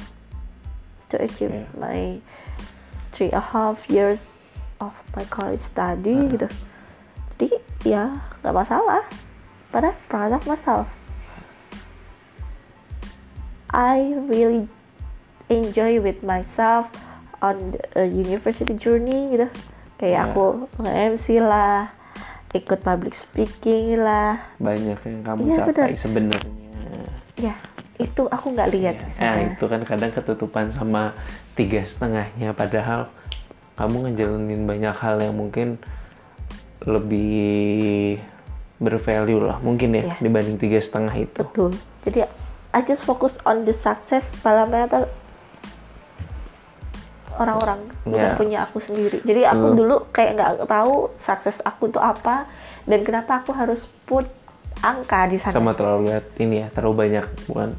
to 1.08 1.16
achieve 1.16 1.54
Iya. 1.54 1.64
my 1.78 2.20
three 3.14 3.32
and 3.32 3.40
a 3.40 3.44
half 3.52 3.88
years 3.88 4.42
of 4.82 4.92
my 5.14 5.22
college 5.28 5.62
study 5.62 6.32
gitu. 6.32 6.48
Jadi 7.36 7.48
ya 7.86 8.20
nggak 8.42 8.56
masalah. 8.56 9.06
I'm 9.72 9.96
proud 10.12 10.36
of 10.36 10.44
myself. 10.44 10.92
I 13.72 14.12
really 14.28 14.68
enjoy 15.48 15.96
with 15.96 16.20
myself 16.20 16.92
on 17.42 17.56
the 17.70 18.06
university 18.06 18.72
journey 18.72 19.34
gitu 19.34 19.48
kayak 19.98 20.14
Ya. 20.14 20.26
aku 20.26 20.44
nge-MC 20.78 21.38
lah 21.38 21.90
ikut 22.52 22.80
public 22.80 23.12
speaking 23.12 23.96
lah 23.96 24.38
Banyak 24.56 24.98
yang 25.00 25.20
kamu 25.22 25.40
Iya, 25.42 25.56
capai 25.58 25.72
benar. 25.72 25.88
sebenarnya. 25.94 26.54
ya 27.34 27.54
itu 27.96 28.22
aku 28.24 28.46
nggak 28.50 28.68
lihat 28.70 28.94
di 28.98 29.06
Nah 29.18 29.36
itu 29.48 29.64
kan 29.64 29.80
kadang 29.82 30.10
ketutupan 30.10 30.68
sama 30.68 31.14
tiga 31.52 31.82
setengahnya 31.82 32.50
padahal 32.52 33.08
kamu 33.72 33.96
ngejalanin 34.06 34.62
banyak 34.62 34.94
hal 34.94 35.16
yang 35.18 35.32
mungkin 35.32 35.80
lebih 36.82 38.18
bervalue 38.76 39.38
lah 39.40 39.62
mungkin 39.62 39.94
ya 39.94 40.02
Iya. 40.04 40.16
dibanding 40.18 40.58
tiga 40.58 40.78
setengah 40.78 41.14
itu. 41.16 41.38
betul 41.38 41.70
jadi 42.02 42.26
I 42.72 42.80
just 42.80 43.04
focus 43.04 43.38
on 43.42 43.62
the 43.62 43.70
success 43.70 44.34
parameter 44.34 45.06
orang-orang 47.40 47.80
bukan 48.04 48.30
Ya. 48.32 48.36
punya 48.36 48.58
aku 48.66 48.78
sendiri. 48.82 49.22
Jadi 49.24 49.46
aku 49.46 49.72
dulu 49.72 50.08
kayak 50.12 50.32
nggak 50.36 50.52
tahu 50.68 51.12
sukses 51.16 51.64
aku 51.64 51.88
itu 51.88 52.00
apa 52.02 52.50
dan 52.84 53.00
kenapa 53.06 53.40
aku 53.40 53.54
harus 53.56 53.88
put 54.04 54.26
angka 54.82 55.30
di 55.30 55.38
sana. 55.38 55.54
Sama 55.54 55.72
terlalu 55.72 56.12
lihat 56.12 56.26
ini 56.42 56.66
ya 56.66 56.68
terlalu 56.74 56.94
banyak 57.08 57.26
bukan? 57.48 57.70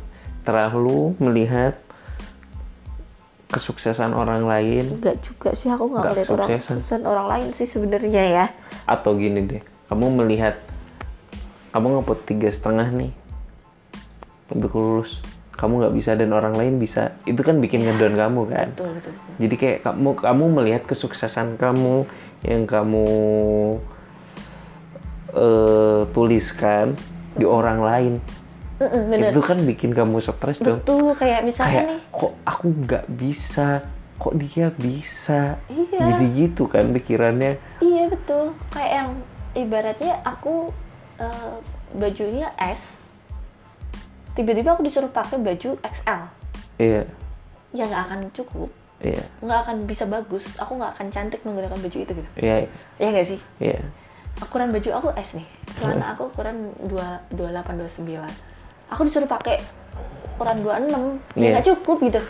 Terlalu 0.43 1.15
melihat 1.21 1.77
kesuksesan 3.53 4.17
orang 4.17 4.49
lain. 4.49 4.97
Enggak 4.97 5.21
juga 5.21 5.53
sih 5.53 5.69
aku 5.69 5.85
nggak 5.93 6.03
ngeliat 6.09 6.29
orang 6.33 6.47
suksesan. 6.57 6.77
sukses 6.81 7.01
orang 7.05 7.27
lain 7.29 7.47
sih 7.53 7.67
sebenarnya 7.69 8.23
ya. 8.25 8.45
Atau 8.89 9.15
gini 9.15 9.45
deh 9.45 9.63
kamu 9.93 10.25
melihat 10.25 10.57
kamu 11.69 12.01
ngeput 12.01 12.19
tiga 12.25 12.49
setengah 12.49 12.89
nih 12.89 13.13
untuk 14.49 14.73
lulus 14.73 15.21
kamu 15.53 15.85
nggak 15.85 15.95
bisa 15.95 16.11
dan 16.17 16.33
orang 16.33 16.57
lain 16.57 16.81
bisa 16.81 17.13
itu 17.29 17.37
kan 17.45 17.61
bikin 17.61 17.85
ngedown 17.85 18.17
kamu 18.17 18.41
kan? 18.49 18.67
Betul 18.73 18.89
betul 18.97 19.13
jadi 19.37 19.55
kayak 19.55 19.79
kamu 19.85 20.09
kamu 20.17 20.43
melihat 20.49 20.83
kesuksesan 20.89 21.61
kamu 21.61 22.09
yang 22.41 22.65
kamu 22.65 23.07
eh, 25.33 26.01
tuliskan 26.09 26.97
di 27.37 27.45
orang 27.45 27.79
lain. 27.81 28.13
Bener. 28.81 29.31
Itu 29.31 29.39
kan 29.39 29.61
bikin 29.63 29.95
kamu 29.95 30.19
stres 30.19 30.59
dong. 30.59 30.81
Betul 30.81 31.13
kayak 31.15 31.45
misalnya 31.45 31.85
kayak 31.85 31.89
nih. 31.89 31.99
Kok 32.11 32.33
aku 32.43 32.65
nggak 32.83 33.05
bisa? 33.13 33.67
Kok 34.17 34.33
dia 34.37 34.67
bisa? 34.73 35.57
Iya. 35.69 36.01
jadi 36.13 36.25
gitu 36.33 36.65
kan 36.67 36.89
pikirannya. 36.91 37.61
Iya 37.79 38.03
betul. 38.09 38.57
Kayak 38.73 38.91
yang 38.91 39.09
ibaratnya 39.53 40.13
aku 40.25 40.73
eh, 41.21 41.55
bajunya 41.93 42.49
S 42.57 43.02
tiba-tiba 44.33 44.73
aku 44.73 44.81
disuruh 44.85 45.09
pakai 45.09 45.37
baju 45.37 45.77
XL 45.81 46.21
iya. 46.81 47.03
Ya 47.73 47.89
nggak 47.89 48.03
akan 48.05 48.19
cukup. 48.37 48.69
Iya. 49.01 49.25
Nggak 49.41 49.59
akan 49.65 49.75
bisa 49.89 50.05
bagus. 50.05 50.61
Aku 50.61 50.77
nggak 50.77 50.93
akan 50.93 51.09
cantik 51.09 51.41
menggunakan 51.41 51.73
baju 51.73 51.97
itu 51.97 52.11
gitu. 52.13 52.29
Iya 52.37 52.69
ya 53.01 53.07
nggak 53.09 53.27
sih? 53.27 53.39
Iya. 53.57 53.81
Ukuran 54.41 54.69
baju 54.69 54.89
aku 54.93 55.07
S 55.17 55.41
nih. 55.41 55.47
Celana 55.77 56.13
aku 56.13 56.29
ukuran 56.29 56.69
dua 56.85 57.21
dua 57.33 57.49
delapan 57.49 57.81
dua 57.81 57.89
sembilan. 57.89 58.33
Aku 58.93 59.09
disuruh 59.09 59.25
pakai 59.25 59.57
ukuran 60.37 60.61
dua 60.61 60.77
enam 60.85 61.17
ya 61.33 61.49
Iya. 61.49 61.49
nggak 61.57 61.65
cukup 61.73 61.97
gitu. 62.05 62.21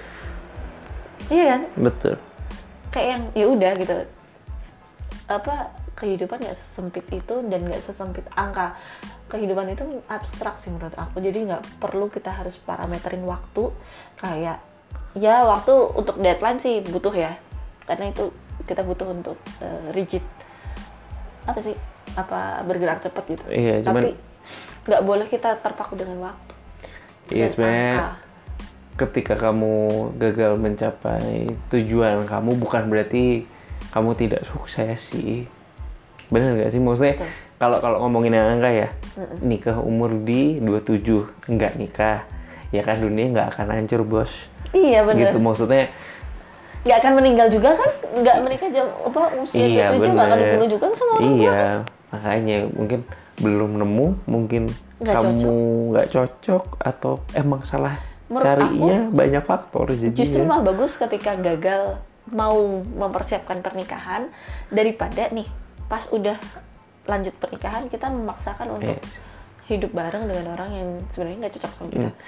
Iya 1.27 1.43
kan? 1.55 1.61
Betul. 1.75 2.15
Kayak 2.91 3.07
yang 3.11 3.23
ya 3.35 3.45
udah 3.51 3.71
gitu. 3.79 3.95
Apa 5.27 5.55
kehidupan 6.03 6.43
nggak 6.43 6.59
sesempit 6.59 7.07
itu 7.15 7.39
dan 7.47 7.63
nggak 7.63 7.79
sesempit 7.79 8.27
angka. 8.35 8.75
Kehidupan 9.31 9.71
itu 9.71 10.03
abstrak 10.11 10.59
sih 10.59 10.67
menurut 10.67 10.91
aku. 10.99 11.23
Jadi 11.23 11.47
nggak 11.47 11.79
perlu 11.79 12.11
kita 12.11 12.35
harus 12.35 12.59
parameterin 12.59 13.23
waktu. 13.23 13.71
Kayak 14.19 14.59
ya 15.15 15.47
waktu 15.47 15.71
untuk 15.95 16.19
deadline 16.19 16.59
sih 16.59 16.83
butuh 16.83 17.15
ya. 17.15 17.39
Karena 17.87 18.11
itu 18.11 18.35
kita 18.67 18.83
butuh 18.83 19.07
untuk 19.15 19.39
eh, 19.63 19.95
rigid 19.95 20.23
apa 21.47 21.59
sih 21.63 21.75
apa 22.19 22.67
bergerak 22.67 22.99
cepat 22.99 23.23
gitu. 23.31 23.43
Iya, 23.47 23.87
cuman- 23.87 24.03
tapi 24.03 24.11
nggak 24.83 25.03
boleh 25.07 25.25
kita 25.31 25.63
terpaku 25.63 25.95
dengan 25.95 26.19
waktu. 26.27 26.51
Iya 27.31 27.47
sebenarnya 27.47 28.19
ketika 28.99 29.33
kamu 29.39 29.73
gagal 30.21 30.59
mencapai 30.59 31.49
tujuan 31.73 32.29
kamu 32.29 32.51
bukan 32.61 32.91
berarti 32.91 33.47
kamu 33.89 34.13
tidak 34.13 34.45
sukses 34.45 34.99
sih 35.01 35.49
bener 36.33 36.57
nggak 36.57 36.71
sih? 36.73 36.81
Maksudnya 36.81 37.15
kalau 37.61 37.77
kalau 37.77 38.01
ngomongin 38.03 38.33
yang 38.33 38.57
angka 38.57 38.69
ya 38.73 38.89
nikah 39.39 39.77
umur 39.77 40.11
di 40.17 40.57
27 40.57 41.53
nggak 41.53 41.77
nikah 41.77 42.25
ya 42.73 42.81
kan 42.81 42.97
dunia 42.97 43.29
nggak 43.29 43.47
akan 43.53 43.67
hancur 43.77 44.01
bos. 44.01 44.49
Iya 44.73 45.05
bener. 45.05 45.29
Gitu 45.29 45.37
maksudnya 45.37 45.93
nggak 46.83 46.97
akan 46.99 47.13
meninggal 47.21 47.47
juga 47.53 47.77
kan? 47.77 47.91
Nggak 48.17 48.35
menikah 48.41 48.69
jam 48.73 48.87
apa 48.89 49.21
usia 49.37 49.63
iya 49.63 49.85
27 49.93 50.09
nggak 50.09 50.27
akan 50.27 50.37
dibunuh 50.41 50.67
juga 50.67 50.81
kan 50.81 50.91
sama 50.97 51.11
orang 51.13 51.21
tua 51.21 51.37
iya 51.37 51.63
makanya 52.13 52.57
mungkin 52.69 52.99
belum 53.41 53.71
nemu 53.81 54.07
mungkin 54.29 54.63
Nggak 55.01 55.15
kamu 55.19 55.55
nggak 55.91 56.07
cocok 56.13 56.65
atau 56.79 57.13
emang 57.33 57.65
salah 57.65 57.97
Menurut 58.29 58.45
carinya 58.45 58.97
banyak 59.09 59.43
faktor 59.43 59.91
jadi 59.91 60.13
justru 60.13 60.45
mah 60.45 60.61
bagus 60.61 60.95
ketika 60.95 61.35
gagal 61.35 61.97
mau 62.31 62.55
mempersiapkan 62.85 63.59
pernikahan 63.59 64.31
daripada 64.71 65.27
nih 65.33 65.49
pas 65.93 66.09
udah 66.09 66.33
lanjut 67.05 67.37
pernikahan 67.37 67.85
kita 67.85 68.09
memaksakan 68.09 68.81
untuk 68.81 68.97
Yes. 68.97 69.21
hidup 69.69 69.93
bareng 69.93 70.25
dengan 70.25 70.57
orang 70.57 70.69
yang 70.73 70.89
sebenarnya 71.13 71.45
nggak 71.45 71.53
cocok 71.61 71.71
sama 71.77 71.89
kita 71.93 72.09
Hmm. 72.09 72.19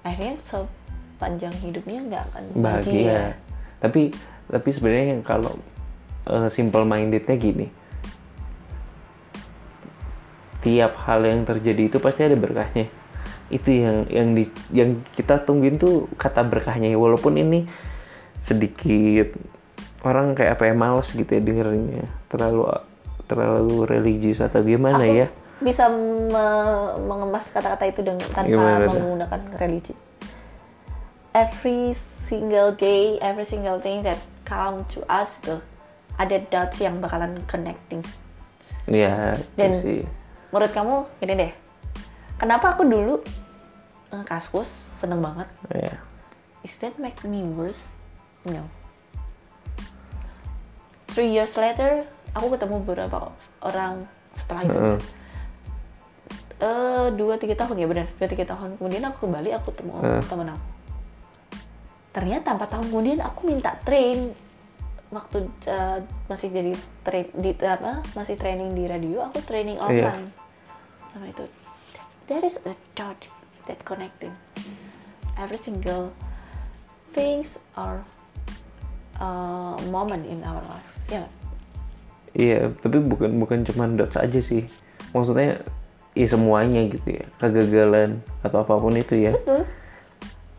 akhirnya 0.00 0.34
sepanjang 0.40 1.54
hidupnya 1.60 2.00
nggak 2.08 2.22
akan 2.32 2.42
bahagia. 2.56 2.64
bahagia 2.64 3.20
Tapi 3.80 4.02
tapi 4.48 4.68
sebenarnya 4.72 5.06
yang 5.12 5.22
kalau 5.22 5.52
uh, 6.24 6.48
simple 6.48 6.88
mindednya 6.88 7.36
gini 7.36 7.68
tiap 10.60 10.92
hal 11.08 11.24
yang 11.24 11.44
terjadi 11.48 11.88
itu 11.88 11.96
pasti 12.00 12.24
ada 12.24 12.36
berkahnya 12.36 12.88
itu 13.50 13.68
yang 13.82 14.06
yang 14.12 14.28
di 14.36 14.44
yang 14.70 14.90
kita 15.16 15.42
tungguin 15.42 15.80
tuh 15.80 16.06
kata 16.14 16.44
berkahnya 16.44 16.92
ya 16.92 16.98
walaupun 17.00 17.34
ini 17.40 17.66
sedikit 18.38 19.34
orang 20.04 20.36
kayak 20.36 20.56
apa 20.60 20.70
ya 20.70 20.74
males 20.76 21.10
gitu 21.12 21.28
ya 21.28 21.40
dengerinnya 21.42 22.06
terlalu 22.28 22.68
terlalu 23.30 23.86
religius 23.86 24.42
atau 24.42 24.66
gimana 24.66 24.98
Aku 25.06 25.14
ya 25.14 25.28
bisa 25.60 25.92
me- 25.92 26.96
mengemas 27.04 27.52
kata-kata 27.52 27.84
itu 27.86 28.00
dengan 28.00 28.24
tanpa 28.32 28.48
Gimana 28.48 28.88
menggunakan 28.88 29.40
religi. 29.60 29.92
Every 31.30 31.94
single 31.94 32.74
day, 32.74 33.20
every 33.22 33.46
single 33.46 33.78
thing 33.78 34.02
that 34.02 34.18
come 34.42 34.82
to 34.96 35.04
us 35.06 35.38
itu 35.44 35.62
ada 36.18 36.36
dots 36.50 36.82
yang 36.82 36.98
bakalan 36.98 37.38
connecting. 37.46 38.02
ya 38.90 39.38
itu 39.38 39.54
Dan 39.54 39.70
sih 39.78 40.02
menurut 40.50 40.72
kamu 40.74 40.96
gini 41.22 41.34
deh, 41.46 41.52
kenapa 42.40 42.74
aku 42.74 42.82
dulu 42.82 43.22
eh, 44.10 44.24
kaskus 44.26 44.66
seneng 44.98 45.22
banget? 45.22 45.46
ya 45.70 45.94
Is 46.66 46.74
that 46.82 46.98
make 46.98 47.20
me 47.22 47.44
worse? 47.46 48.00
No. 48.44 48.66
Three 51.08 51.30
years 51.32 51.54
later, 51.56 52.04
aku 52.32 52.46
ketemu 52.54 52.74
beberapa 52.84 53.32
orang 53.60 54.06
setelah 54.32 54.62
itu. 54.64 54.74
Heeh. 54.78 54.98
eh 56.60 57.08
dua 57.16 57.40
tiga 57.40 57.56
tahun 57.56 57.80
ya 57.80 57.88
benar 57.88 58.06
dua 58.20 58.28
tiga 58.28 58.44
tahun 58.44 58.76
kemudian 58.76 59.00
aku 59.08 59.24
kembali 59.24 59.48
aku 59.56 59.72
temu 59.72 59.96
Eh. 60.04 60.20
teman 60.28 60.52
aku 60.52 60.66
ternyata 62.12 62.52
empat 62.52 62.68
tahun 62.76 62.86
kemudian 62.92 63.18
aku 63.24 63.48
minta 63.48 63.72
train 63.80 64.28
waktu 65.08 65.48
eh, 65.64 66.04
masih 66.28 66.52
jadi 66.52 66.72
train 67.00 67.26
di 67.32 67.56
apa 67.64 68.04
masih 68.12 68.36
training 68.36 68.76
di 68.76 68.84
radio 68.84 69.24
aku 69.24 69.40
training 69.40 69.80
Iya. 69.80 69.88
offline 69.88 70.28
sama 71.10 71.26
itu 71.32 71.44
there 72.28 72.44
is 72.44 72.60
a 72.68 72.76
dot 72.92 73.16
that 73.64 73.80
connecting 73.88 74.36
every 75.40 75.56
single 75.56 76.12
things 77.16 77.56
or 77.72 78.04
uh, 79.16 79.80
moment 79.88 80.28
in 80.28 80.44
our 80.44 80.60
life 80.68 80.92
ya 81.08 81.24
nggak? 81.24 81.32
Iya, 82.34 82.70
tapi 82.78 83.02
bukan 83.02 83.42
bukan 83.42 83.66
cuma 83.66 83.90
dots 83.90 84.14
aja 84.14 84.38
sih. 84.38 84.66
Maksudnya 85.10 85.66
ya 86.14 86.26
semuanya 86.26 86.86
gitu 86.86 87.18
ya. 87.18 87.26
Kegagalan 87.42 88.22
atau 88.42 88.62
apa 88.62 88.74
pun 88.78 88.94
itu 88.94 89.18
ya. 89.18 89.34
betul 89.34 89.66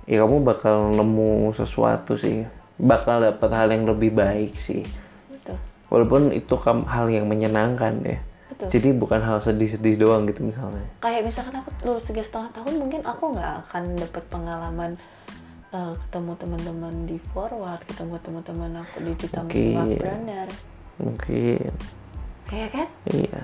Ya 0.09 0.17
kamu 0.25 0.43
bakal 0.43 0.91
nemu 0.91 1.55
sesuatu 1.55 2.19
sih. 2.19 2.43
Bakal 2.81 3.23
dapat 3.23 3.49
hal 3.53 3.67
yang 3.71 3.87
lebih 3.87 4.11
baik 4.11 4.57
sih. 4.59 4.83
betul 5.31 5.55
Walaupun 5.87 6.35
itu 6.35 6.55
hal 6.59 7.07
yang 7.07 7.29
menyenangkan 7.29 8.03
ya. 8.03 8.19
Betul. 8.51 8.67
Jadi 8.67 8.89
bukan 8.91 9.21
hal 9.23 9.39
sedih-sedih 9.39 9.95
doang 9.95 10.27
gitu 10.27 10.43
misalnya. 10.43 10.83
kayak 10.99 11.23
misalkan 11.23 11.63
aku 11.63 11.71
lulus 11.87 12.03
tiga 12.03 12.21
setengah 12.21 12.51
tahun 12.51 12.73
mungkin 12.77 13.01
aku 13.07 13.23
nggak 13.31 13.51
akan 13.65 13.83
dapat 13.95 14.23
pengalaman 14.27 14.91
eh, 15.71 15.93
ketemu 15.95 16.31
teman-teman 16.35 16.93
di 17.07 17.17
forward 17.31 17.81
ketemu 17.87 18.15
teman-teman 18.19 18.71
aku 18.83 18.95
di 19.01 19.11
duta 19.15 19.39
muslim 19.47 19.97
Brandar 19.97 20.49
Mungkin. 21.01 21.71
ya 22.51 22.67
kan? 22.67 22.87
Iya. 23.07 23.41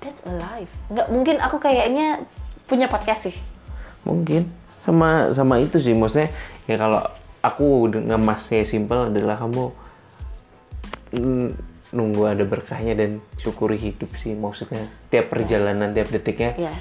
that's 0.00 0.24
alive. 0.26 0.70
Nggak 0.90 1.08
mungkin 1.12 1.36
aku 1.38 1.56
kayaknya 1.60 2.24
punya 2.66 2.88
podcast 2.88 3.30
sih. 3.30 3.36
Mungkin. 4.04 4.48
Sama 4.80 5.28
sama 5.36 5.60
itu 5.60 5.76
sih 5.76 5.92
maksudnya 5.92 6.32
ya 6.64 6.80
kalau 6.80 7.04
aku 7.44 7.88
ngemasnya 7.92 8.64
simple 8.64 9.12
adalah 9.12 9.36
kamu 9.36 9.64
nunggu 11.90 12.22
ada 12.22 12.44
berkahnya 12.46 12.94
dan 12.94 13.20
syukuri 13.36 13.76
hidup 13.76 14.10
sih 14.16 14.32
maksudnya. 14.32 14.88
Tiap 15.12 15.30
perjalanan 15.30 15.92
tiap 15.92 16.08
detiknya. 16.08 16.56
Iya. 16.56 16.74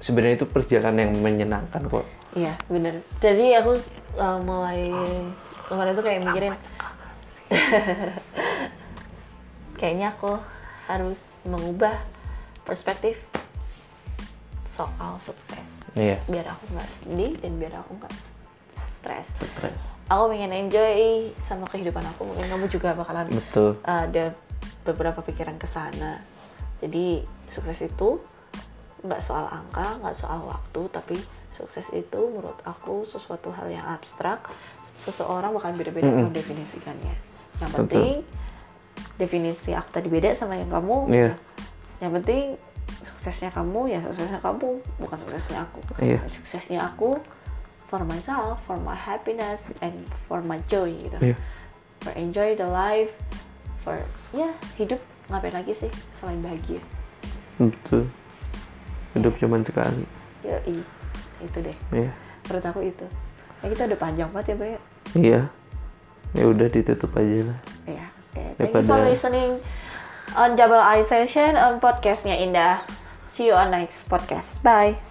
Sebenarnya 0.00 0.44
itu 0.44 0.48
perjalanan 0.48 1.08
yang 1.08 1.14
menyenangkan 1.20 1.82
kok. 1.84 2.06
Iya 2.32 2.56
bener. 2.66 3.04
Jadi 3.20 3.54
aku 3.60 3.76
eh, 4.18 4.38
mulai 4.42 4.88
kemarin 5.68 5.92
tuh 5.94 6.04
kayak 6.04 6.20
mikirin 6.24 6.54
kayaknya 9.78 10.12
aku 10.12 10.36
harus 10.90 11.38
mengubah 11.46 11.94
perspektif 12.66 13.22
soal 14.66 15.16
sukses. 15.22 15.86
Iya. 15.94 16.18
Biar 16.26 16.52
aku 16.52 16.64
nggak 16.74 16.90
sedih 16.90 17.32
dan 17.38 17.52
biar 17.56 17.80
aku 17.80 17.96
nggak 17.96 18.14
stres. 18.98 19.32
Stres. 19.34 19.80
Aku 20.10 20.30
pengen 20.30 20.52
enjoy 20.54 21.30
sama 21.46 21.64
kehidupan 21.70 22.02
aku. 22.02 22.26
Mungkin 22.26 22.50
kamu 22.50 22.66
juga 22.66 22.98
bakalan 22.98 23.30
betul. 23.30 23.78
ada 23.86 24.34
beberapa 24.82 25.22
pikiran 25.22 25.56
ke 25.56 25.66
sana. 25.70 26.22
Jadi 26.82 27.22
sukses 27.50 27.86
itu 27.86 28.22
nggak 28.98 29.22
soal 29.22 29.46
angka 29.46 30.02
nggak 30.02 30.16
soal 30.18 30.42
waktu 30.42 30.82
tapi 30.90 31.14
sukses 31.54 31.86
itu 31.94 32.18
menurut 32.18 32.58
aku 32.66 33.06
sesuatu 33.06 33.50
hal 33.54 33.70
yang 33.70 33.86
abstrak. 33.94 34.46
Seseorang 34.98 35.54
bakal 35.54 35.74
beda-beda 35.78 36.10
mendefinisikannya 36.10 37.14
yang 37.58 37.70
Betul. 37.74 38.26
Definisi 39.18 39.74
aku 39.74 39.90
tadi 39.90 40.08
beda 40.08 40.32
sama 40.32 40.56
yang 40.56 40.70
kamu. 40.70 41.10
Iya. 41.10 41.32
yang 41.98 42.14
penting 42.14 42.54
suksesnya 43.02 43.50
kamu 43.50 43.90
ya 43.90 43.98
suksesnya 44.06 44.38
kamu 44.38 44.78
bukan 45.02 45.18
suksesnya 45.18 45.66
aku. 45.66 45.82
Iya. 45.98 46.22
Dan 46.22 46.30
suksesnya 46.30 46.78
aku 46.86 47.18
for 47.90 48.06
myself 48.06 48.62
for 48.64 48.78
my 48.78 48.94
happiness 48.94 49.74
and 49.82 50.06
for 50.30 50.38
my 50.40 50.62
joy 50.70 50.94
gitu. 50.94 51.18
Iya. 51.18 51.36
for 51.98 52.14
enjoy 52.14 52.54
the 52.54 52.64
life 52.64 53.10
for 53.82 53.98
ya 54.30 54.54
hidup 54.78 55.02
ngapain 55.26 55.50
lagi 55.50 55.74
sih 55.74 55.90
selain 56.16 56.38
bahagia? 56.38 56.78
Betul. 57.58 58.06
Hidup 59.18 59.34
cuman 59.42 59.66
sekali. 59.66 60.06
Ya 60.46 60.62
itu 61.42 61.58
deh. 61.58 61.76
Iya. 61.90 62.14
Menurut 62.46 62.64
aku 62.64 62.80
itu. 62.86 63.06
Ya 63.58 63.66
kita 63.74 63.90
udah 63.90 63.98
panjang 63.98 64.30
banget 64.30 64.54
ya 64.54 64.56
Bay 64.56 64.72
iya. 65.18 65.40
Ya 66.36 66.44
udah 66.46 66.70
ditutup 66.70 67.10
aja 67.18 67.50
lah. 67.50 67.58
Ya 67.82 68.06
oke. 68.38 68.56
thank 68.58 68.74
you 68.74 68.84
for 68.86 69.00
listening 69.02 69.50
on 70.36 70.54
double 70.54 70.80
eye 70.80 71.02
session 71.02 71.56
on 71.56 71.80
podcastnya 71.80 72.36
Indah 72.38 72.84
see 73.26 73.48
you 73.50 73.56
on 73.56 73.72
next 73.72 74.06
podcast 74.06 74.60
bye 74.62 75.07